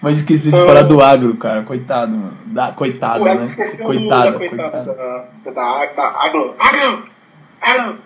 [0.00, 1.62] Mas esqueci de falar do agro, cara.
[1.62, 2.36] Coitado, mano.
[2.46, 3.44] Da, coitado, O né?
[3.46, 6.54] esqueceu Coitada, do, da da, da, Aglo.
[6.58, 7.02] Aglo!
[7.60, 7.98] Aglo!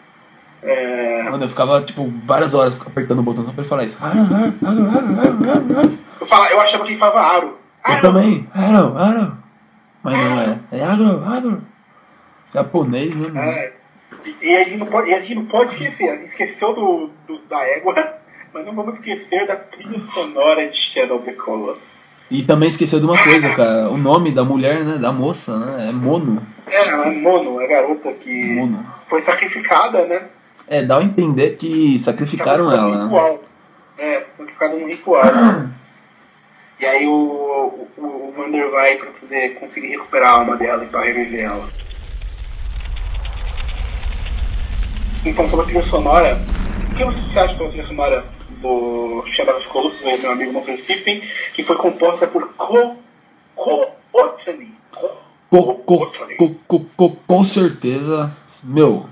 [0.62, 3.98] É, Mano, eu ficava, tipo, várias horas apertando o botão só pra ele falar isso.
[4.00, 5.98] Agro, agro, agro, agro, agro, agro, agro.
[6.20, 7.58] eu, fala, eu achava que ele falava Aro.
[7.88, 8.48] Eu também.
[8.54, 9.38] Agro, agro.
[10.02, 10.58] Mas não é.
[10.72, 11.62] É agro, agro.
[12.54, 13.38] Japonês, né, mano?
[13.38, 13.72] É,
[14.42, 16.10] e, a gente não pode, e a gente não pode esquecer.
[16.10, 17.94] A gente esqueceu do, do- da égua,
[18.54, 21.98] mas não vamos esquecer da trilha sonora de Shadow of the Colossus.
[22.30, 23.88] E também esqueceu de uma coisa, cara.
[23.90, 24.98] O nome da mulher, né?
[24.98, 25.88] Da moça, né?
[25.88, 26.42] É Mono.
[26.66, 28.84] É, a Mono, a garota que Mono.
[29.06, 30.26] foi sacrificada, né?
[30.66, 33.04] É, dá a entender que sacrificaram ela, né?
[33.04, 33.42] ritual.
[33.96, 35.22] É, sacrificada num ritual.
[36.80, 40.88] e aí o, o, o Vander vai pra poder conseguir recuperar a alma dela e
[40.88, 41.68] pra reviver ela.
[45.24, 46.40] Então, sobre a trilha sonora,
[46.92, 48.24] o que você acha sobre a trilha sonora
[48.60, 51.22] do Shadow of Colossus, aí, meu amigo Monster System,
[51.54, 52.96] que foi composta por Ko,
[53.54, 54.78] Ko Otani?
[55.50, 58.30] Co, co, co, co, co, com certeza,
[58.62, 59.06] meu,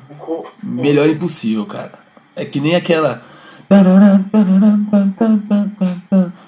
[0.62, 1.98] melhor impossível, cara.
[2.34, 3.22] É que nem aquela.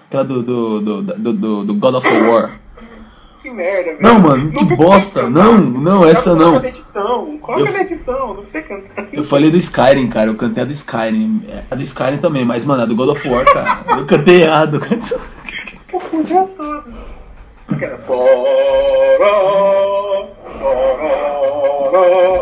[0.09, 2.59] Aquela do, do, do, do, God of War.
[3.43, 4.03] Que merda, velho.
[4.03, 5.29] Não, mano, que bosta.
[5.29, 6.59] Não, não, essa não.
[6.59, 9.07] na edição, coloca Eu- na edição, não precisa cantar.
[9.13, 10.31] Eu falei do Skyrim, cara.
[10.31, 11.45] Eu cantei a do Skyrim.
[11.47, 13.99] É, A do Skyrim também, mas, mano, a do God of War, cara.
[13.99, 14.81] Eu cantei errado.
[14.81, 14.97] Cara,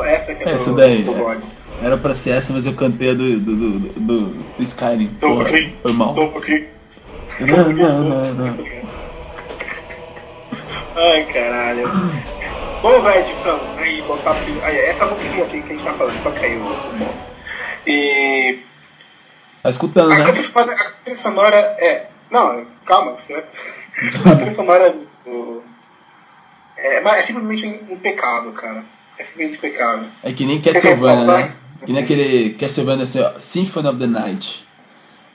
[0.06, 1.38] Essa que é Essa do, daí, do é.
[1.82, 5.08] Era pra ser essa, mas eu cantei a do, do, do, do, do Skyrim.
[5.20, 5.46] Porra,
[5.82, 6.14] foi mal.
[6.14, 6.75] tô aqui.
[7.40, 8.66] Não, não, não, não.
[10.96, 11.86] Ai, caralho.
[12.82, 13.60] Usar a edição.
[13.76, 14.32] Aí, botar
[14.62, 17.86] aí, essa música aqui que a gente tá falando, toca aí o.
[17.86, 18.58] E.
[19.62, 20.24] Tá escutando, A né?
[20.32, 22.06] trilha a trilha sonora é.
[22.30, 23.44] Não, calma, você vai.
[24.32, 24.94] A trilha sonora.
[26.78, 28.84] É, é simplesmente impecável, cara.
[29.18, 30.08] É simplesmente impecável.
[30.22, 31.54] É que nem Castlevania, né?
[31.84, 34.65] Que nem aquele Castlevania assim, ó, Symphony of the Night.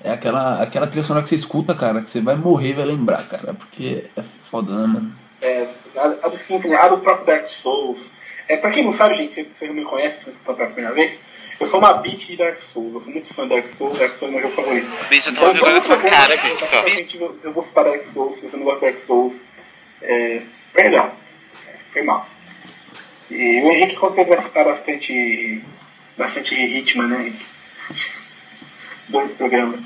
[0.04, 2.86] É aquela, aquela trilha sonora que você escuta, cara, que você vai morrer e vai
[2.86, 3.54] lembrar, cara.
[3.54, 5.16] Porque é foda, né, mano?
[5.42, 8.12] É, a, a do Symphony, a do próprio Dark Souls.
[8.48, 10.70] É, pra quem não sabe, gente, se vocês não me conhecem, se vocês estão pela
[10.70, 11.20] primeira vez,
[11.60, 12.94] eu sou uma beat de Dark Souls.
[12.94, 14.88] Eu sou muito fã de Dark Souls, Dark Souls é meu jogo favorito.
[15.10, 16.82] Bem, você tá Então, jogando sua cara, bicho, só.
[16.82, 19.46] basicamente, Eu, eu vou citar Dark Souls, se você não gosta de Dark Souls.
[20.02, 20.42] É,
[20.74, 21.12] perdão,
[21.94, 22.28] foi mal.
[23.30, 25.64] E o Henrique com certeza vai citar bastante,
[26.18, 27.46] bastante Hitman, né, Henrique?
[29.10, 29.80] Dois programas.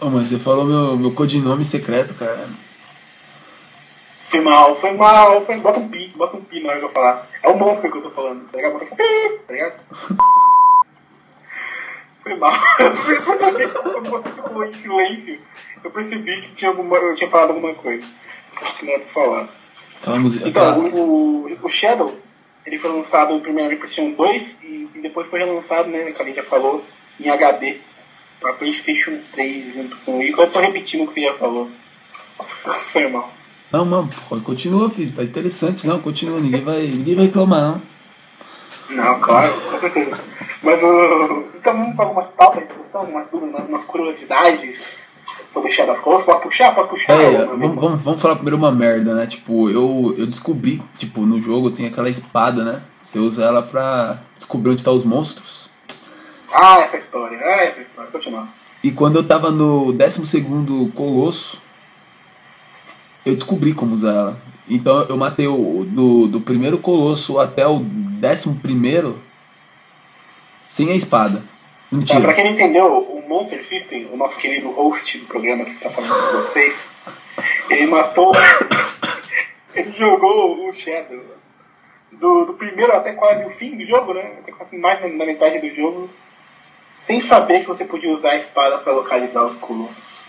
[0.00, 2.48] Ô, mas você falou meu, meu codinome secreto, cara.
[4.30, 6.90] Foi mal, foi mal, foi Bota um pi, bota um pi na hora que eu
[6.90, 7.28] falar.
[7.42, 8.72] É o monstro que eu tô falando, tá ligado?
[8.74, 9.74] Bota um pi, tá ligado?
[12.22, 12.52] Foi mal.
[12.76, 15.40] Quando você ficou em silêncio,
[15.82, 18.06] eu percebi que tinha alguma, eu tinha falado alguma coisa.
[18.78, 19.48] Que não era pra falar.
[20.00, 20.46] Aquela música.
[20.46, 22.14] Então, aquela- o, o, Shadow,
[22.66, 26.24] ele foi lançado primeiramente para PlayStation 2 e, e depois foi relançado, né, que a
[26.24, 26.84] gente já falou,
[27.18, 27.78] em HD
[28.40, 31.70] para PlayStation 3 junto com o Eu tô repetindo o que você já falou.
[32.92, 33.32] Foi mal.
[33.70, 34.10] Não, mano,
[34.44, 35.12] continua, filho.
[35.12, 36.00] Tá interessante, não.
[36.00, 37.82] Continua, ninguém vai, ninguém vai reclamar, não.
[38.90, 40.18] Não, claro, com certeza.
[40.62, 41.44] Mas o.
[41.54, 45.08] Então vamos para algumas pautas de discussão, umas dúvidas, umas, curiosidades
[45.52, 46.24] sobre Shadow of Colossus.
[46.24, 46.74] Pode puxar?
[46.74, 47.12] Pode puxar?
[47.20, 49.26] É, vamos, vamos, vamos falar primeiro uma merda, né?
[49.26, 52.82] Tipo, eu, eu descobri, tipo, no jogo tem aquela espada, né?
[53.02, 55.57] Você usa ela pra descobrir onde tá os monstros.
[56.52, 58.10] Ah, essa história, ah, essa história.
[58.10, 58.48] Continua.
[58.82, 60.44] E quando eu tava no 12
[60.94, 61.60] Colosso,
[63.26, 64.40] eu descobri como usar ela.
[64.68, 69.14] Então eu matei o do, do primeiro Colosso até o 11
[70.66, 71.42] sem a espada.
[71.88, 72.34] Pra Mentira.
[72.34, 76.10] quem não entendeu, o Monster System, o nosso querido host do programa que está falando
[76.10, 76.86] com vocês,
[77.70, 78.32] ele matou.
[79.74, 81.38] ele jogou o Shadow
[82.12, 84.38] do, do primeiro até quase o fim do jogo, né?
[84.40, 86.10] Até quase mais na metade do jogo,
[87.08, 90.26] sem saber que você podia usar a espada pra localizar os colossos.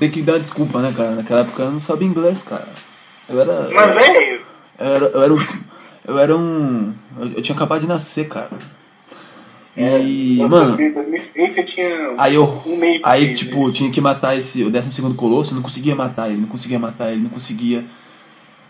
[0.00, 1.12] Tenho que dar desculpa, né, cara?
[1.12, 2.66] Naquela época eu não sabia inglês, cara.
[3.28, 3.68] Eu era.
[3.72, 4.40] Mas, velho,
[4.76, 5.38] Eu era, eu era um.
[6.04, 6.94] Eu era um.
[7.20, 8.50] Eu, tinha acabado de nascer, cara.
[9.76, 12.60] E, em mano, 2006 você tinha aí eu.
[12.66, 14.64] um meio Aí, tipo, tinha que matar esse.
[14.64, 17.84] O 12 Colosso, eu não conseguia matar ele, não conseguia matar ele, não conseguia.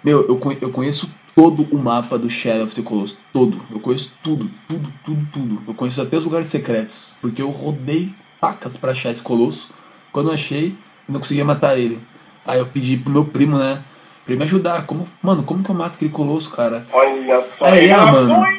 [0.05, 3.19] Meu, eu, eu conheço todo o mapa do Shadow of the Colossus.
[3.33, 3.61] Todo.
[3.71, 5.63] Eu conheço tudo, tudo, tudo, tudo.
[5.69, 7.15] Eu conheço até os lugares secretos.
[7.21, 8.09] Porque eu rodei
[8.41, 9.69] pacas pra achar esse colosso.
[10.11, 10.75] Quando eu achei,
[11.09, 12.01] e não conseguia matar ele.
[12.47, 13.83] Aí eu pedi pro meu primo, né?
[14.25, 14.87] Pra ele me ajudar.
[14.87, 16.87] Como, mano, como que eu mato aquele colosso, cara?
[16.91, 18.57] Olha só, Aí ah, mano.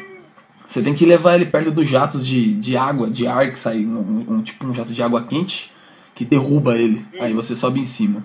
[0.56, 3.78] Você tem que levar ele perto dos jatos de, de água, de ar que sai,
[3.84, 5.72] um, um- tipo um jato de água quente,
[6.14, 7.04] que derruba ele.
[7.18, 8.22] Aí você sobe em cima.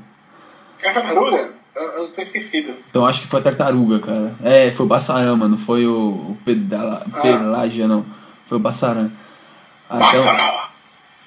[0.82, 1.51] Tartaruga?
[1.76, 2.74] Eu, eu tô esquecido.
[2.89, 4.36] Então acho que foi a tartaruga, cara.
[4.43, 7.19] É, foi o Bassarama, não foi o, o Pedala, Ah.
[7.21, 8.05] Pelágia, não.
[8.47, 9.09] Foi o Bassaran.
[9.89, 10.69] Passa!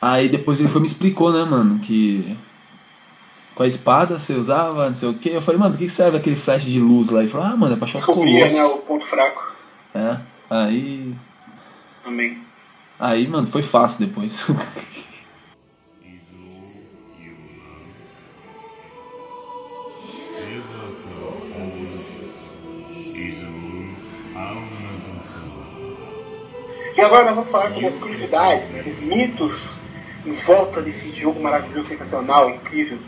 [0.01, 2.37] Aí depois ele foi me explicou, né, mano, que
[3.55, 5.31] com a espada você usava, não sei o que.
[5.31, 7.21] Eu falei, mano, por que serve aquele flash de luz lá?
[7.21, 8.53] Ele falou, ah, mano, é pra achar os colossos.
[8.53, 9.43] né, o ponto fraco
[9.95, 10.17] É,
[10.51, 11.15] aí.
[12.05, 12.39] também.
[13.01, 14.47] Aí, mano, foi fácil depois.
[26.97, 29.81] E agora nós vamos falar sobre as curiosidades, né, os mitos
[30.25, 32.99] em volta desse jogo maravilhoso, sensacional, incrível,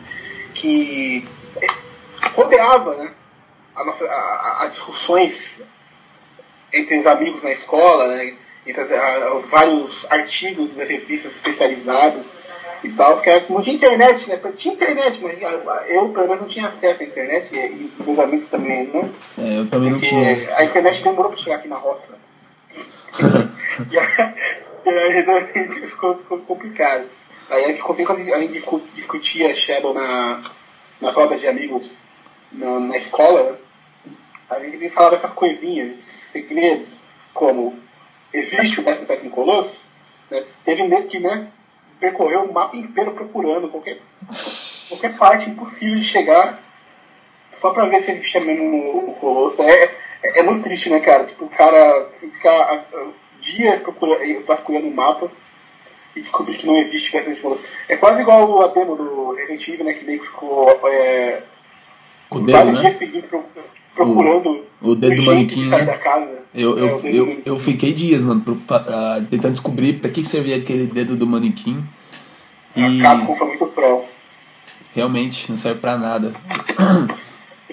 [0.54, 1.26] que
[2.34, 3.10] rodeava né,
[3.74, 5.62] a nossa, a, a- as discussões
[6.72, 8.34] entre os amigos na escola, né,
[8.66, 12.34] entre as- a- os vários artigos das revistas especializadas
[12.84, 14.38] e tal, que era- não tinha internet, né?
[14.54, 15.38] Tinha internet, mas
[15.90, 19.10] eu pelo menos não tinha acesso à internet e, e meus amigos também não.
[19.44, 20.56] É, eu também não tinha.
[20.56, 22.14] a internet demorou pra chegar aqui na roça.
[23.90, 23.98] e
[24.88, 27.06] aí, realmente ficou, ficou complicado.
[27.50, 30.42] Aí a gente- a gente discu- discutia Shadow na,
[31.00, 32.02] nas rodas de amigos
[32.52, 33.58] na, na escola, né,
[34.50, 37.02] a gente falava essas coisinhas, segredos,
[37.34, 37.78] como
[38.32, 39.80] existe o 17 Colosso,
[40.30, 40.44] né?
[40.64, 41.48] teve nego que né,
[42.00, 43.98] percorreu o mapa inteiro procurando qualquer,
[44.88, 46.62] qualquer parte impossível de chegar
[47.52, 49.62] só pra ver se existia mesmo o Colosso.
[49.62, 49.84] É,
[50.22, 51.24] é, é muito triste, né, cara?
[51.24, 52.86] Tipo, o cara ficar
[53.52, 55.30] dias procurando, vasculhando o mapa
[56.14, 57.64] e descobrir que não existe o de Colosso.
[57.88, 61.42] É quase igual a demo do Resident Evil, né, que meio que ficou é,
[62.30, 62.90] o dedo, vários né?
[62.90, 63.26] dias
[63.94, 65.84] procurando O dedo do manequim, né?
[65.84, 66.42] da casa.
[66.54, 70.10] Eu, É, eu, o do eu, eu fiquei dias, mano, pro ah, tentando descobrir pra
[70.10, 71.82] que que servia aquele dedo do manequim.
[72.76, 74.04] E A Capcom foi muito pro.
[74.94, 76.32] realmente não serve pra nada.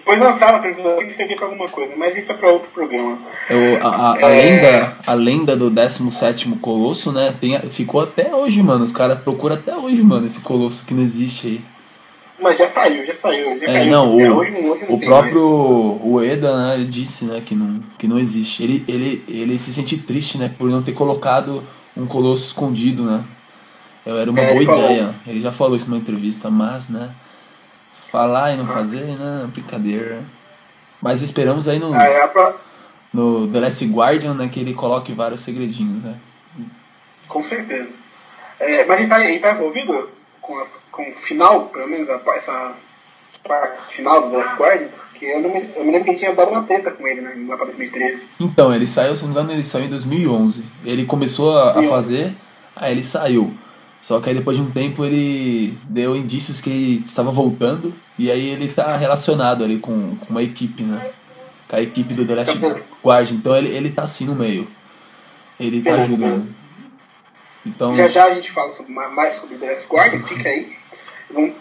[0.06, 3.18] Depois lançaram a televisão que servia pra alguma coisa, mas isso é pra outro programa.
[3.49, 4.43] Eu, a, a, a É.
[4.43, 7.34] lenda, a lenda do 17 Colosso, né?
[7.41, 8.84] Tem, a- ficou até hoje, mano.
[8.84, 11.62] Os caras procuram até hoje, mano, esse Colosso que não existe aí.
[12.39, 13.60] Mas já saiu, já saiu.
[13.60, 13.91] Já É, caiu.
[13.91, 17.56] não, É, o, hoje, não- hoje não o próprio Ueda, né, ele disse, né, que
[17.56, 18.62] não, que não existe.
[18.62, 21.64] Ele, ele, ele se sente triste, né, por não ter colocado
[21.97, 23.24] um colosso escondido, né.
[24.06, 25.01] Eu- Era uma É, boa ele falou ideia.
[25.01, 25.22] isso.
[25.26, 27.10] Ele já falou isso numa entrevista, mas, né,
[28.16, 30.24] falar e não fazer, né, brincadeira.
[31.01, 31.93] Mas esperamos aí no.
[31.93, 32.53] Ah, é,
[33.13, 36.16] no The Last Guardian, né, que ele coloque vários segredinhos, né.
[37.28, 37.93] Com certeza.
[38.59, 40.09] É, mas ele tá, ele tá envolvido
[40.41, 42.74] com, a- com o final, pelo menos, a, essa
[43.43, 44.88] parte final do The Last Guardian?
[45.11, 47.36] Porque eu, não me, eu me lembro que tinha dado uma treta com ele, né?
[47.47, 48.24] Lá pra 2013.
[48.39, 50.66] Então, ele saiu, se não me engano, ele saiu em 2011.
[50.84, 51.89] Ele começou a, a 2011.
[51.89, 52.36] fazer,
[52.76, 53.53] aí ele saiu.
[54.06, 58.30] Só que aí depois de um tempo ele deu indícios que ele estava voltando e
[58.30, 61.10] aí ele tá relacionado ali com, com uma equipe, né?
[61.68, 62.60] Com a equipe do The Last
[63.03, 63.32] Guard.
[63.32, 64.68] Então ele, ele tá assim no meio.
[65.60, 66.20] Ele tá ajudando.
[66.20, 66.56] beleza.
[67.66, 70.72] Então, Já já a gente fala sobre, ma- mais sobre The Last Guardian, fica aí.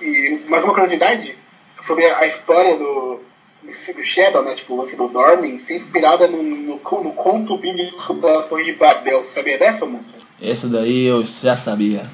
[0.02, 1.34] E, mais uma curiosidade
[1.80, 3.20] sobre a, história do,
[3.62, 4.54] do, do Shadow, né?
[4.54, 8.72] Tipo, o lance do Dormin, ser inspirada no, no, no conto bíblico da Torre de
[8.74, 9.24] Babel.
[9.24, 10.12] Sabia dessa, moça?
[10.42, 12.04] essa daí eu já sabia.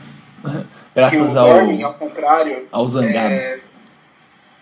[0.94, 3.34] Graças ao, Dormin, ao contrário, ao Zangado.
[3.34, 3.60] É...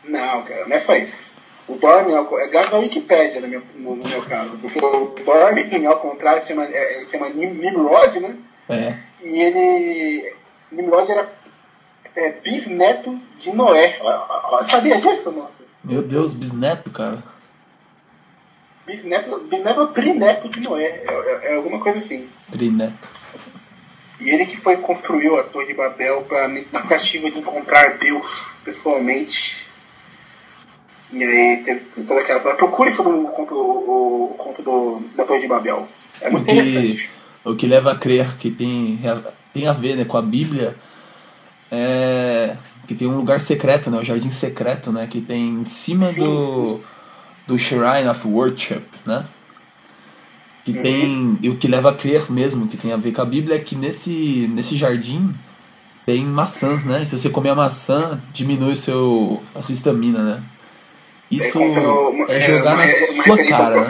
[0.04, 1.36] Não, cara, não é só isso.
[1.66, 4.56] O Dormin, ao- é graças à Wikipédia, no meu, no, no meu caso.
[4.58, 8.36] Porque o Dormin, ao contrário, se chama, é, se chama Nim- Nimrod, né?
[8.68, 8.94] É.
[9.22, 10.34] E ele.
[10.72, 11.30] Nimrod era
[12.16, 13.98] é, bisneto de Noé.
[14.62, 15.62] Sabia disso, moça?
[15.84, 17.22] Meu Deus, bisneto, cara.
[18.86, 21.02] Bisneto, bisneto ou trineto de Noé.
[21.06, 22.28] É, é- é alguma coisa assim.
[22.50, 23.17] Trineto.
[24.20, 28.54] E ele que foi construiu a Torre de Babel pra, na tentativa de encontrar Deus
[28.64, 29.64] pessoalmente.
[31.12, 32.54] E aí teve toda aquela.
[32.54, 35.88] Procure sobre o conto, o, o conto do, da Torre de Babel.
[36.20, 37.10] É muito O que- interessante.
[37.44, 38.98] o que leva a crer que tem,
[39.54, 40.76] tem a ver né, com a Bíblia
[41.70, 42.56] é
[42.86, 46.24] que tem um lugar secreto, né, o jardim secreto, né, que tem em cima Sim,
[46.24, 46.80] do,
[47.46, 49.26] do Shrine of Worship, né?
[50.72, 51.38] Que tem.
[51.42, 53.58] E o que leva a crer mesmo que tem a ver com a Bíblia é
[53.58, 55.34] que nesse, nesse jardim
[56.04, 57.02] tem maçãs, né?
[57.02, 60.42] E se você comer a maçã, diminui o seu, a sua estamina, né?
[61.30, 63.84] Isso não- é jogar uma- na uma sua cara, né?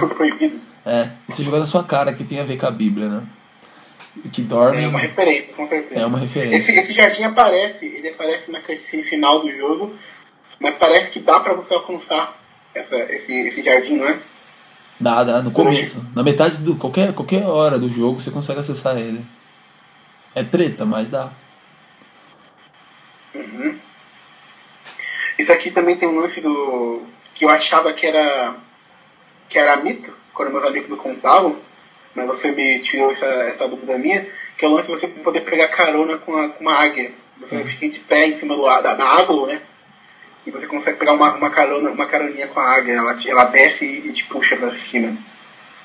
[0.84, 3.22] É, isso é jogar na sua cara que tem a ver com a Bíblia, né?
[4.32, 4.82] que dorme.
[4.82, 6.00] É uma referência, com certeza.
[6.00, 6.56] É uma referência.
[6.72, 9.94] Esse, esse jardim aparece, ele aparece na cutscene final do jogo,
[10.58, 12.36] mas parece que dá pra você alcançar
[12.74, 14.18] essa, esse, esse jardim, não é?
[15.00, 16.04] Dá, dá, no começo.
[16.14, 16.74] Na metade do.
[16.76, 19.24] Qualquer, qualquer hora do jogo você consegue acessar ele.
[20.34, 21.30] É treta, mas dá.
[23.34, 23.78] Uhum.
[25.38, 27.02] Isso aqui também tem um lance do.
[27.34, 28.56] que eu achava que era.
[29.48, 31.56] que era mito, quando meus amigos me contavam,
[32.14, 34.26] mas você me tirou essa, essa dúvida minha,
[34.56, 37.12] que é o lance de você poder pegar carona com, a, com uma águia.
[37.40, 37.66] Você Uhum.
[37.66, 39.60] fica de pé em cima do, da, da água, né?
[40.48, 42.94] E você consegue pegar uma, uma, carona, uma caroninha com a águia.
[42.94, 45.14] Ela, ela desce e, e te puxa pra cima.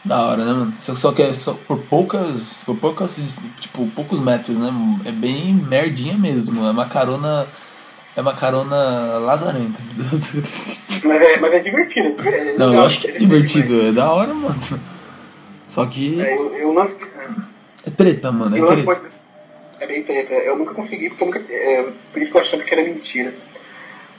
[0.06, 0.74] Da hora, né, mano?
[0.78, 2.64] Só, só que é só por poucas.
[2.66, 3.20] Por poucas.
[3.60, 4.72] Tipo, poucos metros, né?
[5.06, 6.66] É bem merdinha mesmo.
[6.66, 7.46] É uma carona.
[8.16, 10.34] É uma carona lazarenta, meu Deus.
[11.04, 12.16] Mas é, mas é divertido.
[12.30, 14.56] é Não, eu acho que é é divertido, é da hora, mano.
[15.68, 16.96] Só que É, eu, eu lance,
[17.86, 18.56] é treta, mano.
[18.56, 18.84] É treta.
[18.84, 19.14] pode-
[19.80, 20.34] é bem treta.
[20.36, 23.34] Eu nunca consegui, porque eu nunca, é, por isso que eu achava que era mentira.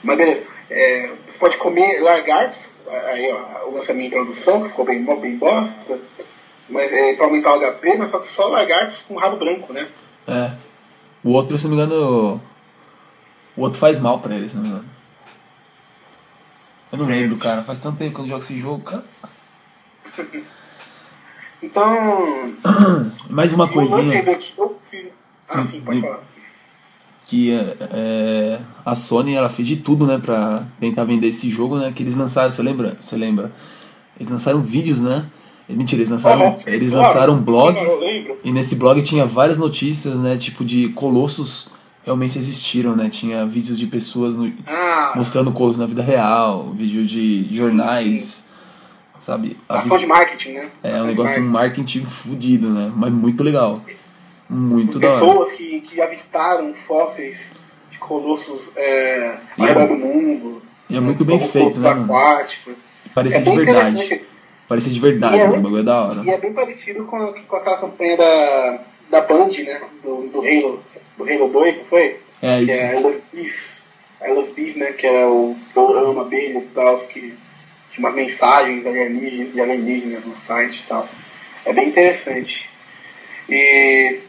[0.05, 0.45] Mas beleza.
[0.69, 5.99] É, você pode comer lagartos, aí ó, da minha introdução, que ficou bem, bem bosta,
[6.69, 9.87] mas é pra aumentar o HP, mas só que só lagartos com rabo branco, né?
[10.27, 10.51] É.
[11.23, 12.41] O outro, se não me engano.
[13.57, 14.85] O outro faz mal pra ele, se não me engano.
[16.91, 17.63] Eu não lembro, cara.
[17.63, 19.03] Faz tanto tempo que eu não jogo esse jogo, cara.
[21.63, 22.53] Então.
[23.27, 24.23] Mais uma coisinha
[24.57, 25.07] eu fiz.
[25.49, 26.19] Ah, sim, pode falar.
[27.25, 31.77] Que é, é, a Sony ela fez de tudo, né, pra tentar vender esse jogo,
[31.77, 31.91] né?
[31.93, 32.97] Que eles lançaram, você lembra?
[33.01, 33.51] Você lembra?
[34.19, 35.25] Eles lançaram vídeos, né?
[35.67, 37.07] Mentira, eles lançaram, eles claro.
[37.07, 37.75] lançaram um blog
[38.43, 40.37] e nesse blog tinha várias notícias, né?
[40.37, 41.71] Tipo de colossos
[42.03, 43.09] realmente existiram, né?
[43.09, 48.45] Tinha vídeos de pessoas no, Ah, mostrando colossos na vida real, vídeo de jornais,
[49.17, 49.57] sabe?
[49.67, 50.69] A ação de marketing, né?
[50.83, 52.01] É um negócio marketing.
[52.01, 52.91] marketing fudido, né?
[52.95, 53.81] Mas muito legal.
[54.49, 55.19] Muito da hora.
[55.19, 57.53] Pessoas que, que avistaram fósseis
[57.89, 60.61] de colossos é, é- do mundo.
[60.89, 62.75] E é muito bem feito, né, aquáticos.
[63.13, 64.21] Parecia é de verdade.
[64.67, 65.57] Parecia de verdade, é- né?
[65.57, 66.21] o bagulho é da hora.
[66.23, 68.79] E é bem parecido com, com aquela campanha da,
[69.09, 69.81] da Band, né?
[70.03, 70.83] Do, do Halo.
[71.17, 72.19] Do Halo 2, não foi?
[72.41, 72.73] É Que isso.
[72.81, 73.81] é I Love Bees.
[74.21, 74.91] I Love Bees, né?
[74.91, 77.33] Que era o Amo Abelhas e tal, que
[77.91, 81.07] tinha umas mensagens alienígenas, de alienígenas no site e tal.
[81.63, 82.69] É bem interessante.
[83.49, 84.19] E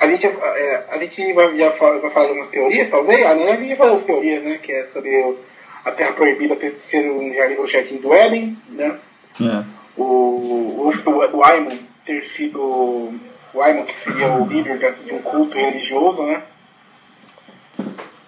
[0.00, 3.26] a gente, é, a gente vai, já fala, vai falar de algumas teorias, talvez.
[3.26, 4.58] A Neve já falou as teorias, né?
[4.62, 5.38] Que é sobre o-
[5.84, 7.32] a Terra Proibida ser um
[7.62, 8.96] o Jardim do Éden, né?
[9.40, 9.64] É.
[9.96, 10.92] o, o
[11.28, 16.42] do Aimon ter sido o Aimon que seria o líder de um culto religioso, né?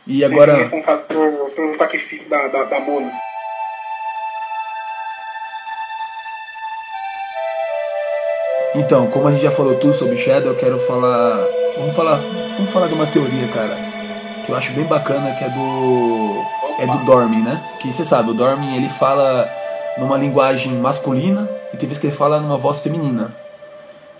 [0.07, 3.12] E Ter sido agora, responsável pelo sacrifício da, da, da Mona.
[8.75, 11.39] Então, como a gente já falou tudo sobre Shadow, eu quero falar.
[11.79, 12.16] Vamos falar.
[12.57, 13.77] Vamos falar de uma teoria, cara.
[14.45, 16.45] Que eu acho bem bacana, que é do.
[16.79, 17.62] É do Dormin, né?
[17.81, 19.47] Que você sabe, o Dormin ele fala
[19.99, 23.35] numa linguagem masculina e tem vezes que ele fala numa voz feminina.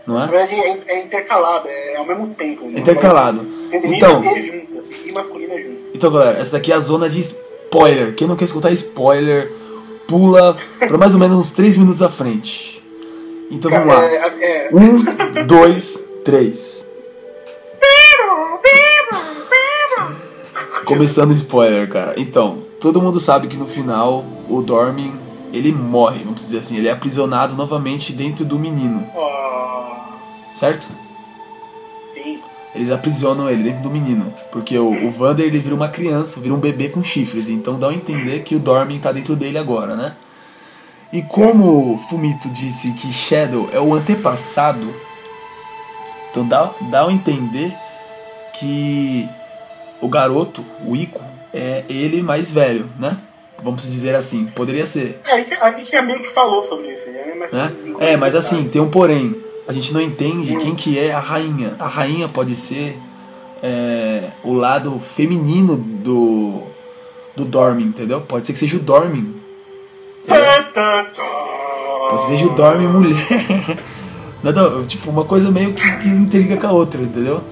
[0.07, 0.27] Não Na é?
[0.27, 2.67] verdade é, é intercalado, é, ao mesmo tempo.
[2.67, 2.81] né?
[2.81, 3.47] Intercalado.
[3.73, 4.69] Então- e
[5.07, 5.79] e masculina junto.
[5.95, 8.15] Então, galera, essa daqui é a zona de spoiler.
[8.15, 9.51] Quem não quer escutar spoiler,
[10.07, 12.80] pula pra mais ou menos uns 3 minutos à frente.
[13.51, 14.05] Então vamos lá.
[14.05, 16.89] É, é, Um, dois, três.
[20.85, 22.15] Começando spoiler, cara.
[22.17, 25.13] Então, todo mundo sabe que no final o Dormin
[25.53, 29.07] ele morre, vamos dizer assim, ele é aprisionado novamente dentro do menino,
[30.55, 30.89] certo?
[32.15, 32.41] sim.
[32.75, 36.55] Eles aprisionam ele dentro do menino, porque o, o Vander ele vira uma criança, vira
[36.55, 39.97] um bebê com chifres, então dá a entender que o Dormin tá dentro dele agora,
[39.97, 40.15] né?
[41.13, 44.95] E como o Fumito disse que Shadow é o antepassado,
[46.31, 47.75] então dá, dá a entender
[48.59, 49.29] que
[50.01, 53.17] o garoto, o Ico, é ele mais velho, né?
[53.63, 57.35] Vamos dizer assim, poderia ser, É, a gente- já meio que falou sobre isso, né?
[57.37, 57.73] Mas, né?
[57.99, 59.35] É, mas assim, tem um porém.
[59.69, 61.75] A gente não entende quem que é a rainha.
[61.79, 62.97] A rainha pode ser
[63.63, 66.63] é, o lado feminino do
[67.37, 68.21] do Dormin, entendeu?
[68.21, 69.35] Pode ser que seja o Dormin.
[70.25, 70.60] entendeu?
[72.27, 73.17] Seja o Dormin mulher.
[74.43, 77.43] Nada, tipo, uma coisa meio que, que interliga com a outra, entendeu?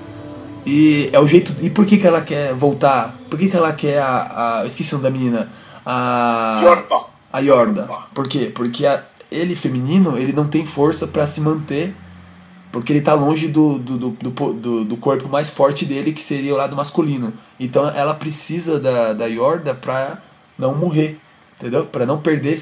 [0.65, 1.55] E é o jeito.
[1.65, 3.15] E por que, que ela quer voltar?
[3.29, 4.57] Por que, que ela quer a.
[4.59, 5.49] a eu esqueci o nome da menina.
[5.85, 6.61] A.
[6.65, 7.07] Yorpa.
[7.33, 7.89] A Yorda.
[8.15, 8.51] Por quê?
[8.55, 11.95] Porque a- ele, feminino, ele não tem força pra se manter.
[12.73, 16.53] Porque ele tá longe do, do, do, do- do corpo mais forte dele, que seria
[16.53, 17.33] o lado masculino.
[17.59, 20.19] Então ela precisa da, da Yorda pra
[20.59, 21.19] não morrer.
[21.59, 21.85] Entendeu?
[21.85, 22.57] Pra não perder.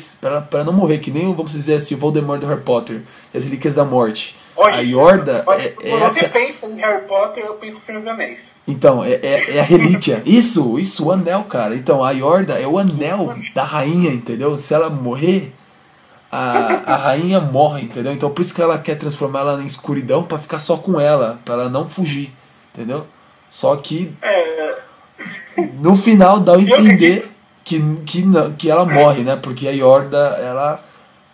[0.49, 0.99] pra não morrer.
[0.99, 3.03] Que nem, vamos dizer assim, o Voldemort do Harry Potter.
[3.33, 4.37] E as Relíquias da Morte.
[4.59, 6.29] a Yorda é, é Quando você a...
[6.31, 8.57] pensa em Harry Potter, eu penso em Senhor dos Anéis.
[8.67, 10.23] Então, é, é, é, a relíquia.
[10.25, 11.75] Isso, isso, o anel, cara.
[11.75, 14.57] Então, a Yorda é o anel da rainha, entendeu?
[14.57, 15.53] Se ela morrer,
[16.33, 18.15] a, a rainha morre, entendeu?
[18.15, 21.39] Então, por isso que ela quer transformar ela em escuridão para ficar só com ela,
[21.45, 22.33] para ela não fugir,
[22.73, 23.07] entendeu?
[23.51, 24.75] Só que é...
[25.81, 27.36] no final dá a entender
[27.67, 28.23] que, que,
[28.57, 29.35] que ela morre, né?
[29.35, 30.81] Porque a Yorda, ela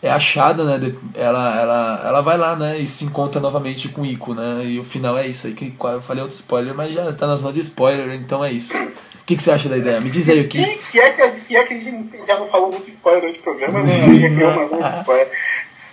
[0.03, 0.95] é achada, né?
[1.15, 2.79] Ela, ela, ela vai lá, né?
[2.79, 4.65] E se encontra novamente com o Ico, né?
[4.65, 5.53] E o final é isso aí.
[5.53, 8.75] Que eu falei outro spoiler, mas já tá na zona de spoiler, então é isso.
[8.75, 10.01] O que, que você acha da ideia?
[10.01, 10.59] Me diz aí o que.
[10.83, 13.43] Se é que, se é que a gente já não falou muito spoiler durante o
[13.43, 13.93] programa, né?
[14.35, 15.31] Criou uma muito spoiler.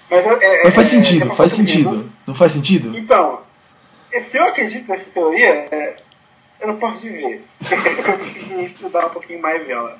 [0.09, 2.11] Mas, é, mas faz é, sentido, é faz sentido.
[2.25, 2.97] Não faz sentido?
[2.97, 3.41] Então,
[4.21, 5.97] se eu acredito nessa teoria, é,
[6.61, 7.43] eu não posso dizer.
[7.59, 9.99] eu preciso estudar um pouquinho mais dela.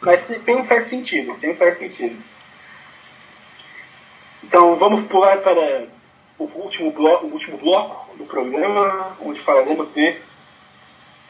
[0.00, 2.16] Mas tem um certo sentido, tem certo sentido.
[4.44, 5.88] Então vamos pular para
[6.38, 10.16] o último bloco, o último bloco do programa, onde falaremos de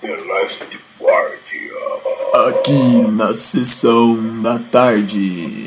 [0.01, 2.49] The Last Guardian.
[2.49, 5.67] Aqui na sessão da tarde.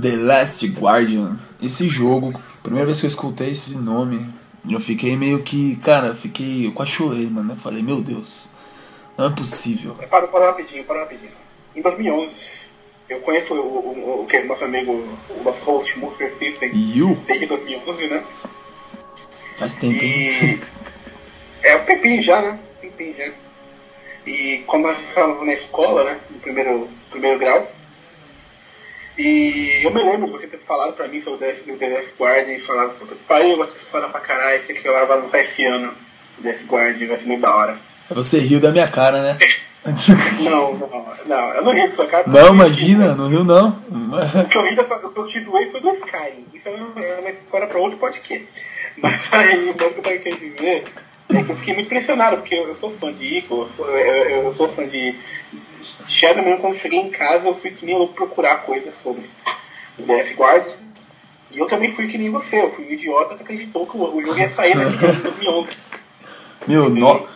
[0.00, 1.36] The Last Guardian.
[1.60, 2.32] Esse jogo,
[2.68, 4.28] primeira vez que eu escutei esse nome,
[4.68, 7.52] eu fiquei meio que, cara, eu fiquei, eu quase chorei, mano.
[7.52, 8.50] Eu falei, meu Deus.
[9.16, 9.94] Não é possível.
[10.08, 11.32] Para, para rapidinho, para rapidinho.
[11.74, 12.68] Em 2011,
[13.08, 14.92] eu conheço o, o, o, o nosso amigo,
[15.30, 17.18] o nosso host, Monster System, you?
[17.26, 18.24] desde 2011, né?
[19.58, 20.60] Faz tempo, hein?
[21.64, 22.58] é, um tempinho já, né?
[22.80, 23.32] Tempinho já.
[24.26, 26.20] E quando nós estávamos na escola, né?
[26.30, 27.72] No primeiro, primeiro grau,
[29.18, 32.60] e eu me lembro de você ter falado pra mim sobre o Last Guardian e
[32.60, 32.94] falado,
[33.26, 35.92] pai, você fala pra caralho, esse aqui vai lançar esse ano.
[36.38, 37.78] O Last Guardian vai ser muito da hora.
[38.10, 39.38] Você riu da minha cara, né?
[40.40, 42.24] não, não, não, eu não ri da sua cara.
[42.26, 43.70] Não, imagina, não riu não.
[44.44, 46.46] O que eu ri da sua, o que eu te zoei foi do Skyrim.
[46.54, 48.46] Isso é uma história pra outro podcast.
[48.96, 50.84] Mas aí, o que eu quero dizer
[51.28, 53.88] é que eu fiquei muito impressionado, porque eu, eu sou fã de Ico, eu sou,
[53.88, 55.14] eu, eu sou fã de
[56.18, 59.30] Shadow mesmo quando cheguei em casa eu fui que nem louco procurar coisas sobre
[59.96, 60.66] o DS Guard.
[61.52, 64.20] E eu também fui que nem você, eu fui um idiota que acreditou que o
[64.20, 65.70] jogo ia sair daqui em 2011.
[66.66, 67.26] Meu, no,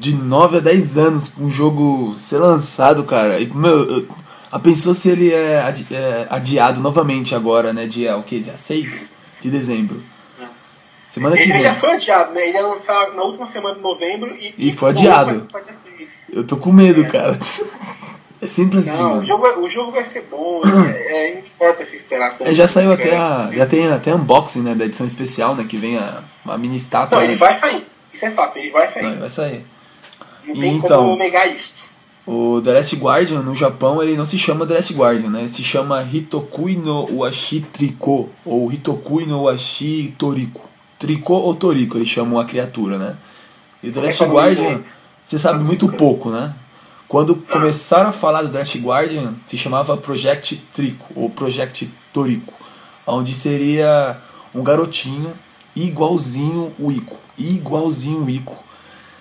[0.00, 3.38] de 9 a 10 anos pra um jogo ser lançado, cara.
[3.38, 4.06] E, meu,
[4.50, 7.86] a pensou se ele é, adi, é, adiado novamente agora, né?
[7.86, 8.40] Dia, o quê?
[8.40, 10.02] Dia 6 de dezembro.
[11.06, 11.58] Semana ele que vem.
[11.58, 12.48] Ele já foi adiado, né?
[12.48, 14.54] Ele ia lançar na última semana de novembro e.
[14.58, 15.46] E, e foi adiado.
[16.32, 17.08] Eu tô com medo, é.
[17.08, 17.38] cara.
[18.38, 19.02] É simples assim.
[19.02, 22.48] Não, o jogo, o jogo vai ser bom, é, é, não importa se esperar tanto.
[22.48, 23.50] É, já saiu até a.
[23.50, 25.64] Já tem até unboxing né, da edição especial, né?
[25.66, 27.18] Que vem a, a mini estátua.
[27.18, 27.82] Não, ele vai sair.
[28.12, 29.02] Isso é fato, ele vai sair.
[29.02, 29.64] Não, ele vai sair.
[30.46, 31.86] Não tem então, como negar isso.
[32.26, 35.40] O The Last Guardian no Japão ele não se chama The Last Guardian, né?
[35.40, 40.68] Ele se chama Hitokui no Uashi Triko ou Hitokui no Uashi Toriko.
[40.98, 43.16] Tricô ou Toriko, eles chamam a criatura, né?
[43.82, 44.80] E o The Last Guardian,
[45.26, 46.54] você sabe muito pouco, né?
[47.08, 52.54] Quando começaram a falar do Last Guardian, se chamava Project Trico ou Project Toriko,
[53.06, 54.16] onde seria
[54.54, 55.34] um garotinho
[55.74, 58.64] igualzinho o Ico igualzinho o Ico.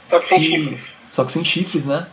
[0.09, 0.95] Só que sem chifres.
[1.07, 2.07] Só que sem chifres, né?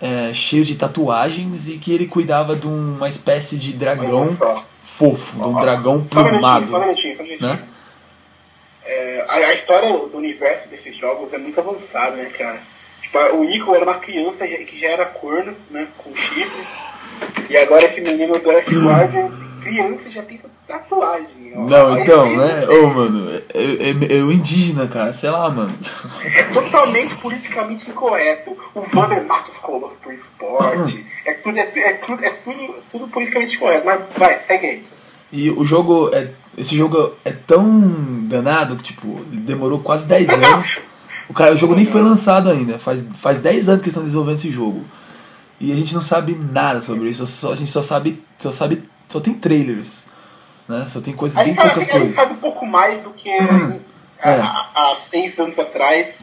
[0.00, 4.34] É, cheio de tatuagens e que ele cuidava de uma espécie de dragão
[4.82, 6.68] fofo, de um dragão plumado.
[6.68, 7.50] Só um minutinho, só um minutinho.
[7.50, 7.68] Né?
[8.82, 12.60] É, a, a, história do universo desses jogos é muito avançada, né, cara?
[13.34, 16.68] O Ico era uma criança que já era corno, né, com chifres,
[17.48, 19.30] e agora esse menino do Last Guardian,
[19.60, 21.52] criança já tem tatuagem.
[21.56, 21.60] Ó.
[21.66, 22.68] Não, então, né?
[22.68, 25.76] Ô, oh, mano, é, é, é, o indígena, cara, sei lá, mano.
[26.24, 28.56] É totalmente politicamente incorreto.
[28.74, 31.04] O Vander mata os colos por esporte.
[31.26, 33.84] É tudo, é, é, tudo, é tudo, tudo politicamente correto.
[33.84, 34.84] Mas vai, segue aí.
[35.32, 36.28] E o jogo é.
[36.58, 37.80] Esse jogo é tão
[38.28, 40.80] danado que, tipo, demorou quase 10 anos.
[41.30, 42.76] O, cara, o jogo nem foi lançado ainda.
[42.76, 44.84] Faz, faz 10 anos que eles estão desenvolvendo esse jogo.
[45.60, 47.24] E a gente não sabe nada sobre isso.
[47.24, 48.20] Só, a gente só sabe.
[48.36, 48.82] Só sabe.
[49.08, 50.06] Só tem trailers.
[50.68, 50.84] Né?
[50.88, 51.94] Só tem coisas bem poucas coisas.
[51.94, 53.28] A gente sabe um pouco mais do que
[54.18, 54.40] é.
[54.40, 56.18] há, seis anos atrás,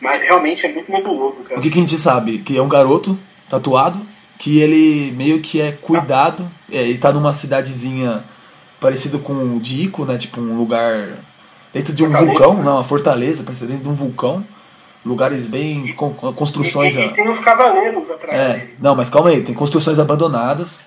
[0.00, 1.58] mas realmente é muito nebuloso, cara.
[1.58, 2.38] O que, que, a gente sabe?
[2.38, 4.00] Que é um garoto tatuado,
[4.38, 8.22] que ele meio que é cuidado, é, ele tá numa cidadezinha
[8.78, 10.16] parecido com o Dico, né?
[10.18, 11.18] Tipo um lugar
[11.72, 12.62] dentro de um fortaleza, vulcão, né?
[12.62, 14.44] não, uma fortaleza, parece dentro de um vulcão.
[15.04, 15.92] Lugares bem.
[15.94, 16.94] com construções.
[16.94, 18.38] E, e, e tem os cavaleiros atrás.
[18.38, 18.74] É, dele.
[18.80, 20.80] não, mas calma aí, tem construções abandonadas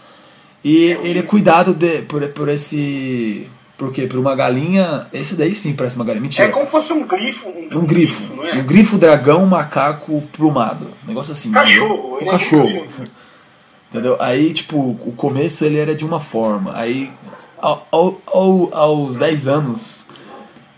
[0.66, 3.48] e ele é cuidado de, por, por esse.
[3.78, 4.08] Por quê?
[4.08, 5.06] Por uma galinha.
[5.14, 6.24] Esse daí sim parece uma galinha.
[6.24, 6.48] Mentira.
[6.48, 7.50] É como se fosse um grifo.
[7.50, 8.34] Um, um grifo.
[8.34, 8.54] grifo é?
[8.56, 10.88] Um grifo dragão macaco plumado.
[11.04, 11.52] Um negócio assim.
[11.52, 12.18] Cachorro.
[12.20, 12.88] Um cachorro.
[13.92, 14.18] Entendeu?
[14.20, 16.72] Aí, tipo, o começo ele era de uma forma.
[16.76, 17.12] Aí,
[17.62, 20.05] ao, ao, ao, aos 10 anos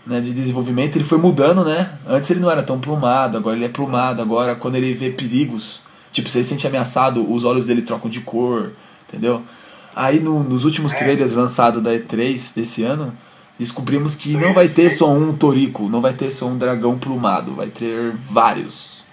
[0.08, 1.90] né, de desenvolvimento, ele foi mudando, né?
[2.06, 4.22] Antes ele não era tão plumado, agora ele é plumado.
[4.22, 8.08] Agora, quando ele vê perigos, tipo, se ele se sente ameaçado, os olhos dele trocam
[8.08, 8.72] de cor,
[9.06, 9.42] entendeu?
[9.94, 13.12] Aí, no, nos últimos trailers lançados da E3 desse ano,
[13.58, 17.54] descobrimos que não vai ter só um Torico, não vai ter só um dragão plumado,
[17.54, 19.04] vai ter vários.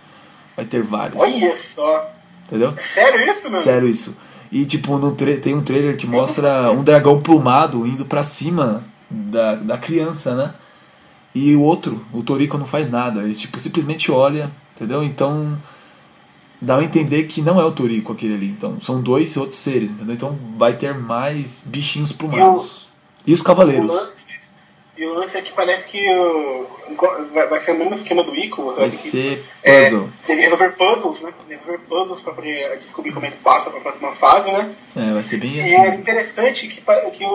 [0.55, 1.21] Vai ter vários.
[1.21, 2.09] Olha só.
[2.47, 2.73] Entendeu?
[2.93, 3.57] Sério isso, mano?
[3.57, 4.17] Sério isso.
[4.49, 9.55] E tipo, no tem um trailer que mostra um dragão plumado indo pra cima da,
[9.55, 10.53] da criança, né?
[11.35, 13.21] E o outro, o Toriko não faz nada.
[13.21, 15.03] Ele tipo, simplesmente olha, entendeu?
[15.03, 15.59] Então
[16.61, 18.47] dá a entender que não é o Toriko aquele ali.
[18.47, 20.15] Então são dois outros seres, entendeu?
[20.15, 22.87] Então vai ter mais bichinhos plumados.
[23.25, 24.15] E, o, e os cavaleiros.
[24.97, 26.65] E o lance é que parece que uh,
[27.33, 28.71] vai, ser o mesmo esquema do Ico.
[28.71, 30.09] Vai ser que, puzzle.
[30.29, 31.33] É, resolver puzzles, né?
[31.49, 34.73] Resolver puzzles pra poder descobrir como é que passa pra próxima fase, né?
[34.95, 35.71] É, vai ser bem e assim.
[35.71, 36.79] E é interessante que,
[37.11, 37.25] que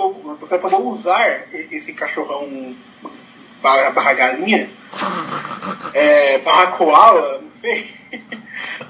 [0.40, 2.74] você vai poder usar esse cachorrão
[3.62, 4.68] barra, barra galinha,
[5.94, 7.90] é, barra koala, não sei,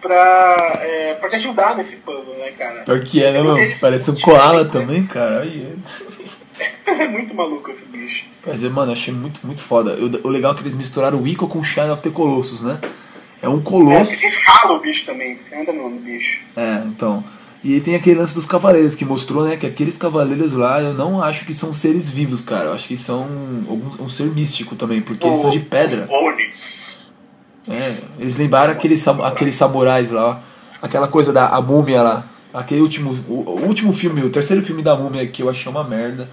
[0.00, 2.82] pra, é, pra te ajudar nesse puzzle, né, cara?
[2.82, 3.74] Pior que é, né, mano?
[3.80, 5.42] Parece um koala também, cara.
[5.42, 5.76] Aí,
[6.86, 8.26] é muito maluco esse bicho.
[8.46, 9.94] Mas, mano, achei muito, muito foda.
[9.94, 12.62] O, o legal é que eles misturaram o Ico com o Shadow of the Colossus,
[12.62, 12.78] né?
[13.42, 14.12] É um colosso.
[14.12, 16.40] É, escala o bicho também, você anda no bicho.
[16.56, 17.24] É, então.
[17.62, 21.22] E tem aquele lance dos cavaleiros, que mostrou, né, que aqueles cavaleiros lá, eu não
[21.22, 22.66] acho que são seres vivos, cara.
[22.66, 23.22] Eu acho que são
[23.68, 26.08] algum, um ser místico também, porque o, eles são de pedra.
[27.68, 30.40] É, eles lembraram aqueles, aqueles samurais lá,
[30.80, 32.24] aquela coisa da a múmia lá.
[32.52, 35.84] Aquele último, o, o último filme, o terceiro filme da múmia que eu achei uma
[35.84, 36.28] merda.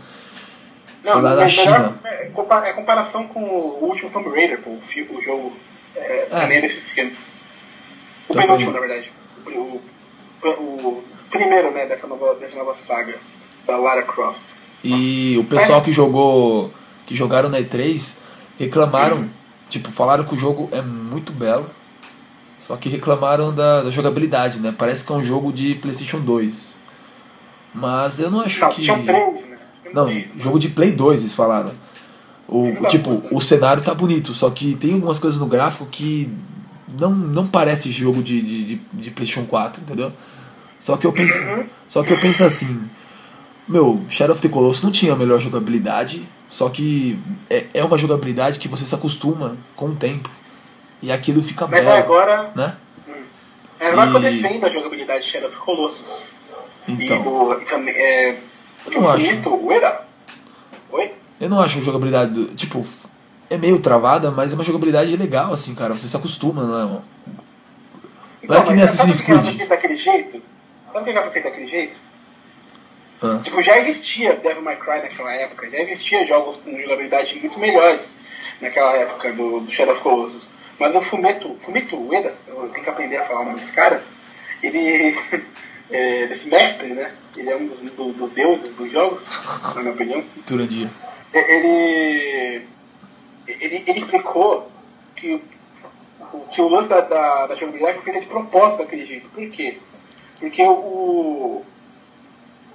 [1.03, 1.99] Não, lá na China.
[2.03, 5.53] É, é comparação com o último Tomb Raider, pô, o, o jogo
[5.95, 6.25] é, é.
[6.25, 7.11] também é desse esquema.
[8.27, 8.47] O também.
[8.47, 9.11] penúltimo, na verdade.
[9.45, 9.81] O,
[10.43, 13.15] o, o, primeiro, né, dessa nova, dessa nova saga
[13.65, 14.41] da Lara Croft.
[14.83, 16.71] E o pessoal que jogou.
[17.05, 18.19] que jogaram na E3
[18.59, 19.29] reclamaram, uhum.
[19.69, 21.69] tipo, falaram que o jogo é muito belo.
[22.61, 24.75] Só que reclamaram da, da, jogabilidade, né?
[24.77, 26.79] Parece que é um jogo de PlayStation 2.
[27.73, 28.81] Mas eu não acho não, que.
[28.81, 29.57] Tinha 3, né?
[29.93, 31.71] Não, jogo de Play 2 eles falaram.
[32.47, 36.29] O, tipo, o cenário tá bonito, só que tem algumas coisas no gráfico que
[36.97, 40.13] não, não parece jogo de, de, de, de PlayStation 4, entendeu?
[40.79, 41.43] Só que eu penso,
[41.87, 42.89] só que eu penso assim,
[43.67, 47.19] meu, Shadow of the Colossus não tinha a melhor jogabilidade, só que
[47.49, 50.29] é, é uma jogabilidade que você se acostuma com o tempo.
[51.01, 52.75] E aquilo fica Mas belo, agora, né?
[53.79, 54.11] É agora e...
[54.11, 56.31] que eu defendo a jogabilidade de Shadow of the Colossus.
[56.87, 58.37] Então, e do, é,
[58.85, 59.27] eu não acho.
[60.89, 61.11] Oi?
[61.39, 62.85] Eu não acho a jogabilidade, do, tipo,
[63.49, 65.93] é meio travada, mas é uma jogabilidade legal, assim, cara.
[65.93, 66.85] Você se acostuma, não é?
[66.85, 67.03] Não
[68.41, 69.67] então, é que nem Assassin's Creed.
[69.67, 70.41] Daquele jeito?
[70.97, 71.95] Sabe que ela foi feita daquele jeito?
[73.21, 73.39] Ah.
[73.43, 78.15] Tipo, já existia Devil May Cry naquela época, já existia jogos com jogabilidade muito melhores
[78.59, 80.49] naquela época do, do Shadow of Colossus.
[80.79, 84.03] Mas o Fumeto, Fumeto Ueda, eu tenho que aprender a falar o nome desse cara,
[84.63, 85.15] ele
[85.91, 87.13] é, desse mestre, né?
[87.35, 89.27] Ele é um dos, do, dos deuses dos jogos,
[89.75, 90.23] na minha opinião.
[90.47, 90.89] Turandia.
[91.31, 92.63] Ele,
[93.47, 94.71] ele, ele explicou
[95.15, 95.43] que,
[96.51, 99.29] que o lance da, da, da jogabilidade foi feito de propósito daquele jeito.
[99.29, 99.77] Por quê?
[100.39, 101.63] Porque o,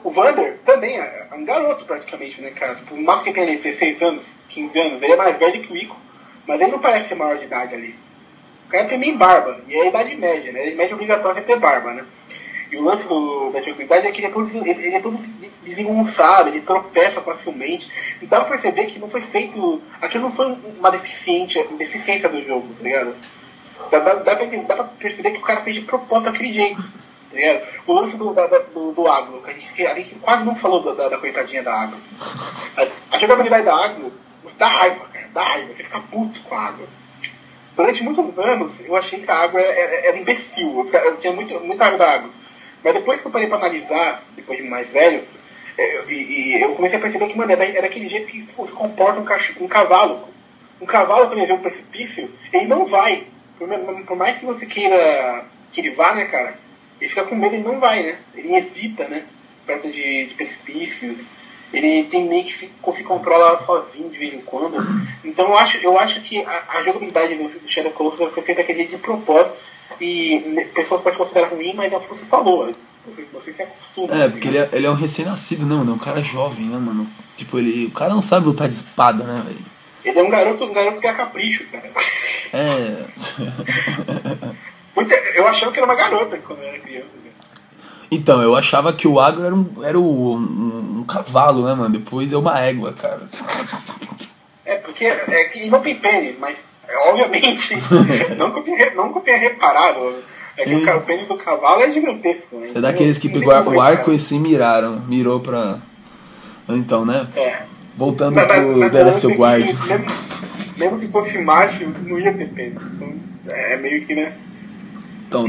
[0.02, 2.74] o Vander também é um garoto praticamente, né, cara?
[2.74, 5.72] Tipo, o máximo que tem ali 16 anos, 15 anos, ele é mais velho que
[5.72, 5.96] o Ico.
[6.46, 7.94] Mas ele não parece ser maior de idade ali.
[8.66, 10.60] O cara tem bem barba, e é a idade média, né?
[10.60, 12.04] A idade média obrigatória é ter barba, né?
[12.72, 15.18] E o lance do, da dificuldade é que ele é todo, ele, é todo
[15.62, 17.92] desengonçado, ele tropeça facilmente.
[18.22, 19.82] E dá pra perceber que não foi feito.
[20.00, 23.14] Aquilo não foi uma deficiência, deficiência do jogo, tá ligado?
[23.90, 26.82] Dá, dá, dá, pra, dá pra perceber que o cara fez de propósito daquele jeito.
[27.32, 27.62] Tá ligado?
[27.86, 30.94] O lance do, da, do, do agro, que a gente, a gente quase não falou
[30.94, 31.98] da, da, coitadinha da água.
[32.74, 34.10] A, a jogabilidade da água
[34.58, 36.86] dá raiva, cara, dá raiva, você fica puto com a água.
[37.76, 41.60] Durante muitos anos eu achei que a água era, era imbecil, eu, eu tinha muito,
[41.60, 42.30] muita raiva da água.
[42.82, 45.22] Mas depois que eu parei pra analisar, depois de mais velho,
[45.76, 48.66] é, e, e, eu comecei a perceber que, mano, era, era aquele jeito que tipo,
[48.66, 50.28] se comporta um, cachorro, um cavalo.
[50.80, 53.26] Um cavalo, quando ele vê um precipício, ele não vai.
[53.58, 53.68] Por,
[54.04, 56.58] por, mais que você queira que ele vá, né, cara,
[57.02, 58.18] ele fica com medo e não vai, né?
[58.32, 59.24] Ele hesita, né?
[59.66, 61.26] Perto de, de precipícios.
[61.72, 64.76] Ele tem meio que se, se controla sozinho de vez em quando.
[65.24, 68.60] Então eu acho, eu acho que a, a jogabilidade do, do Shadow Colossus foi feita
[68.60, 69.58] daquele jeito de propósito
[70.00, 72.72] e pessoas podem considerar ruim, mas é o que você falou.
[73.04, 74.14] Você, você se acostuma.
[74.14, 75.90] É, porque ele é, ele é um recém-nascido, né, mano?
[75.90, 77.08] É um cara jovem, né, mano?
[77.34, 77.86] Tipo, ele.
[77.86, 79.72] O cara não sabe lutar de espada, né, velho?
[80.04, 81.90] Ele é um garoto, um garoto que é capricho, cara.
[82.52, 83.04] É.
[85.34, 87.08] eu achava que era uma garota quando eu era criança.
[87.24, 87.30] Né?
[88.10, 91.90] Então, eu achava que o agro era um, era o, um, um cavalo, né, mano?
[91.98, 93.22] Depois é uma égua, cara.
[94.64, 97.74] É, porque é que não tem pênis, mas é, obviamente,
[98.36, 100.14] não, tenha, não tenha reparado.
[100.56, 102.56] É que o, o pênis do cavalo é gigantesco.
[102.56, 102.66] Né?
[102.68, 104.14] Você é daqueles que pegou o arco reparar.
[104.14, 105.00] e se miraram.
[105.08, 105.78] Mirou pra.
[106.68, 107.26] Então, né?
[107.34, 107.62] É.
[107.96, 109.66] Voltando Mas- pro mas The Last Guard.
[109.66, 110.06] Mesmo,
[110.76, 112.76] mesmo se fosse macho, não ia ter pênis.
[112.82, 113.14] Então,
[113.48, 114.32] é meio que, né?
[115.32, 115.46] Então, o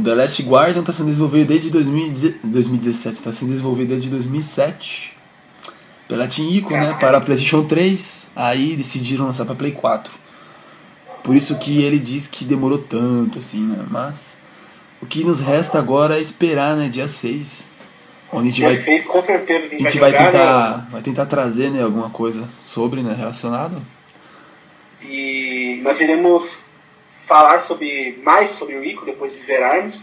[0.00, 5.12] The Last Guardian tá sendo desenvolvido desde 2010 2017, tá sendo desenvolvido desde 2007
[6.08, 10.12] pela Team Ico, né, para a PlayStation 3, aí decidiram lançar para Play 4.
[11.22, 13.86] Por isso que ele diz que demorou tanto assim, né?
[13.88, 14.42] Mas
[15.04, 17.68] o que nos resta agora é esperar, né, dia 6,
[18.32, 20.30] onde a gente Dia vai 6, com certeza, a a gente, gente vai jogar, né?
[20.32, 23.82] tentar, vai tentar trazer, né, alguma coisa sobre, né, relacionado.
[25.02, 26.64] E nós iremos
[27.20, 30.02] falar sobre mais sobre o Ico depois de zerarmos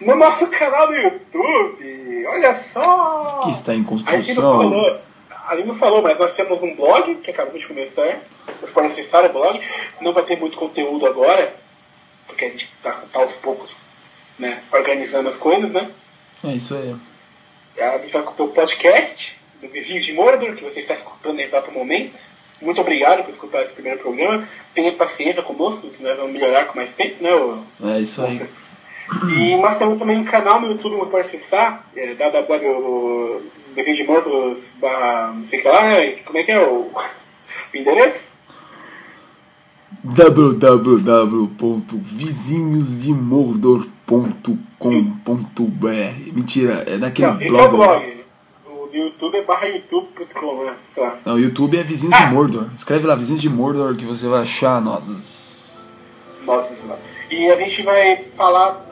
[0.00, 2.26] no nosso canal do YouTube.
[2.26, 3.42] Olha só!
[3.44, 4.58] Que está em A gente construção.
[4.58, 5.00] falou,
[5.46, 8.20] a gente não falou, mas nós temos um blog que acabamos de começar.
[8.58, 9.60] Vocês podem acessar o blog.
[10.00, 11.54] Não vai ter muito conteúdo agora,
[12.26, 13.91] porque a gente está tá aos poucos
[14.38, 15.90] né, organizando as coisas, né?
[16.44, 16.94] É isso aí.
[17.78, 21.50] A gente vai ter o podcast do Vizinho de Mordor, que você está escutando nesse
[21.50, 22.20] exato momento.
[22.60, 24.48] Muito obrigado por escutar esse primeiro programa.
[24.74, 27.30] Tenha paciência conosco, que nós vamos melhorar com mais tempo, né?
[27.94, 28.46] É isso aí.
[29.28, 33.42] E nós temos também um canal no YouTube que pode acessar, é, www
[33.74, 35.82] de não sei o que lá,
[36.24, 38.32] como é que é o, o endereço?
[44.12, 47.76] www.vizinhosdemordor.com.br Mentira, é daquele Não, esse é o blog.
[47.76, 48.22] blog.
[48.66, 50.74] O YouTube é barra youtube.com, né?
[50.96, 51.18] Lá.
[51.24, 52.68] Não, o YouTube é Vizinhos de Mordor.
[52.76, 55.78] Escreve lá, Vizinhos de Mordor, que você vai achar nós.
[56.44, 56.74] Nossa.
[57.30, 58.84] E a gente vai falar,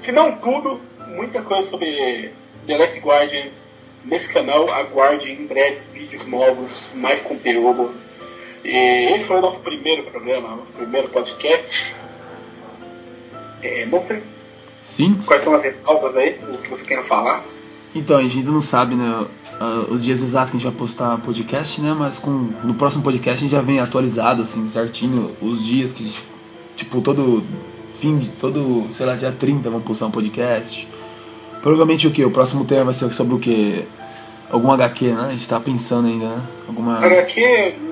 [0.00, 2.32] se não tudo, muita coisa sobre
[2.66, 3.48] The Last Guardian
[4.04, 4.72] nesse canal.
[4.72, 7.90] Aguarde em breve vídeos novos, mais conteúdo.
[8.64, 11.94] E esse foi o nosso primeiro programa, nosso primeiro podcast.
[13.62, 14.22] É, Monster,
[14.82, 15.18] Sim?
[15.26, 17.44] quais são as ressalvas aí, o que você quer falar?
[17.94, 19.26] Então, a gente ainda não sabe, né,
[19.60, 22.30] ah, os dias exatos que a gente vai postar podcast, né, mas com,
[22.62, 26.22] no próximo podcast a gente já vem atualizado, assim, certinho, os dias que a gente,
[26.76, 27.42] tipo, todo
[28.00, 30.86] fim de, todo, sei lá, dia 30 vamos postar um podcast.
[31.60, 32.24] Provavelmente o que?
[32.24, 33.84] O próximo tema vai ser sobre o que?
[34.50, 35.26] Algum HQ, né?
[35.26, 36.42] A gente tá pensando ainda, né?
[36.68, 36.98] Alguma.
[37.04, 37.40] HQ,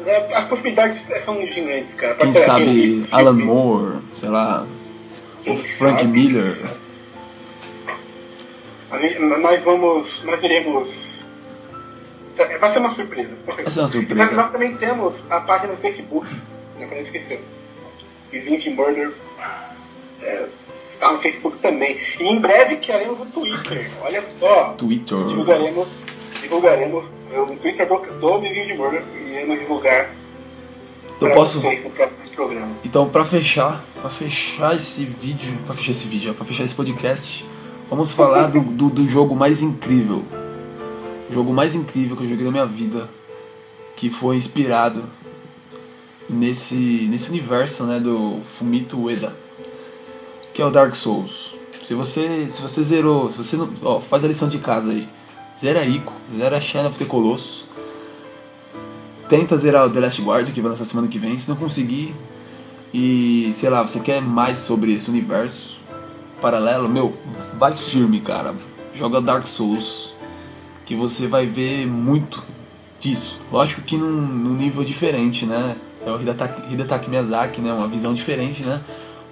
[0.06, 2.14] é, as possibilidades são gigantes, cara.
[2.14, 4.75] Quem Pode ser sabe aquele- Alan Moore, sei lá, Quem
[5.46, 6.08] o Frank sabe?
[6.12, 6.56] Miller.
[9.40, 10.24] Nós vamos.
[10.24, 11.24] Nós iremos.
[12.38, 13.36] é, Vai ser uma surpresa.
[13.46, 14.32] Vai ser uma Mas surpresa.
[14.32, 16.26] nós também temos a página no Facebook,
[16.78, 17.42] né, pra não esquecer.
[18.30, 19.12] Vizinho de Murder.
[20.22, 20.48] É,
[20.90, 21.98] está no Facebook também.
[22.18, 23.90] E em breve criaremos o Twitter.
[24.02, 24.72] Olha só.
[24.78, 25.18] Twitter.
[25.18, 25.88] Divulgaremos.
[26.40, 30.10] Divulgaremos o Twitter do, do Vizinho de Murder e iremos divulgar
[31.16, 31.62] Então pra posso.
[32.84, 37.46] Então, pra fechar, para fechar esse vídeo, pra fechar esse vídeo, para fechar esse podcast,
[37.88, 40.22] vamos falar do, do, do jogo mais incrível.
[41.30, 43.08] O jogo mais incrível que eu joguei na minha vida,
[43.96, 45.04] que foi inspirado
[46.28, 46.76] nesse,
[47.10, 49.34] nesse universo, né, do Fumito Ueda,
[50.52, 51.54] que é o Dark Souls.
[51.82, 55.08] Se você, se você zerou, se você não, ó, faz a lição de casa aí.
[55.56, 57.66] Zera Ico, zera Shadow of the Colossus.
[59.28, 61.38] Tenta zerar o The Last Guard, que vai lançar semana que vem.
[61.38, 62.14] Se não conseguir,
[62.94, 65.80] e sei lá, você quer mais sobre esse universo
[66.40, 67.14] paralelo, meu,
[67.58, 68.54] vai firme, cara.
[68.94, 70.14] Joga Dark Souls,
[70.84, 72.42] que você vai ver muito
[73.00, 73.40] disso.
[73.52, 75.76] Lógico que num, num nível diferente, né?
[76.06, 77.72] É o Hidetaki, Hidetaki Miyazaki, né?
[77.72, 78.80] Uma visão diferente, né?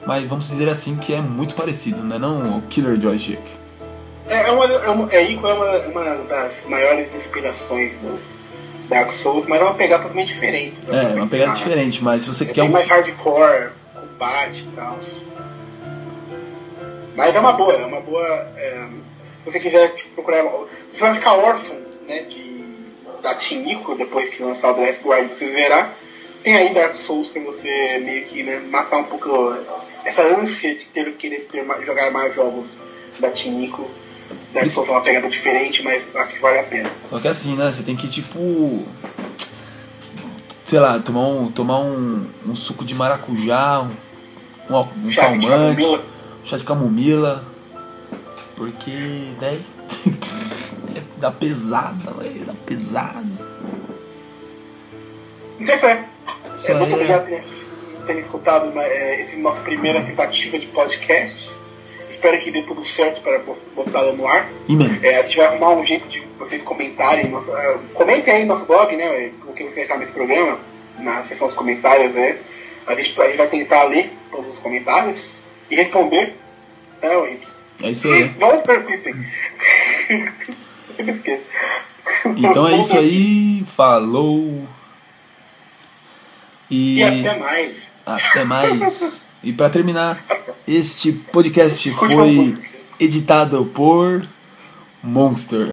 [0.06, 2.18] Mas vamos dizer assim que é muito parecido, né?
[2.18, 3.40] Não o Killer Joystick.
[4.26, 8.18] É, é uma, é, uma, é, é uma, uma das maiores inspirações do
[8.88, 10.76] Dark Souls, mas é uma pegada totalmente diferente.
[10.86, 11.12] né?
[11.12, 12.72] É, uma pegada diferente, mas se você É quer bem um.
[12.72, 14.98] mais hardcore, combate e tal.
[17.16, 18.26] Mas é uma boa, é uma boa.
[18.56, 18.88] é,
[19.38, 20.42] se você quiser procurar.
[20.90, 22.20] Você vai ficar órfão, né?
[22.22, 22.64] De,
[23.22, 25.92] da Team Ico depois que lançar o The Last Guard você zerar.
[26.42, 29.56] Tem aí Dark Souls pra você meio que né, matar um pouco
[30.04, 32.76] essa ânsia de ter, querer ter, jogar mais jogos
[33.18, 33.54] da Team
[34.70, 36.90] Souls é uma pegada diferente, mas acho que vale a pena.
[37.08, 37.70] Só que assim, né?
[37.70, 38.84] Você tem que tipo.
[40.64, 46.00] Sei lá, tomar um, tomar um, um suco de maracujá, um, um, Chá calmante, um
[46.44, 47.44] chá de camomila.
[48.56, 49.60] Porque daí.
[51.18, 52.44] dar pesada, velho.
[52.44, 53.24] Dar pesada.
[55.58, 56.04] Então isso é.
[56.56, 61.50] Isso é, muito é- obrigado por terem escutado é, esse nosso primeira tentativa de podcast.
[62.24, 63.38] Espero que dê tudo certo para
[63.76, 64.50] botá-lo no ar.
[64.66, 64.74] E,
[65.06, 67.28] É, a gente vai arrumar um jeito de vocês comentarem.
[67.28, 69.30] Nosso, ah, comentem aí no nosso blog, né?
[69.46, 70.58] O que vocês acharam desse programa,
[70.98, 72.38] na seção dos comentários, né?
[72.86, 75.34] A gente, a gente vai tentar ler todos os comentários
[75.70, 76.34] e responder.
[77.02, 77.46] É, gente.
[77.82, 78.28] é isso aí.
[78.38, 79.14] Vamos persistem.
[80.96, 81.42] Eu me esqueço.
[82.38, 83.66] Então é isso aí.
[83.76, 84.66] Falou.
[86.70, 88.00] E E até mais.
[88.06, 89.23] até mais.
[89.44, 90.24] E pra terminar,
[90.66, 92.54] este podcast Escute foi
[92.98, 94.26] editado por
[95.02, 95.60] Monster.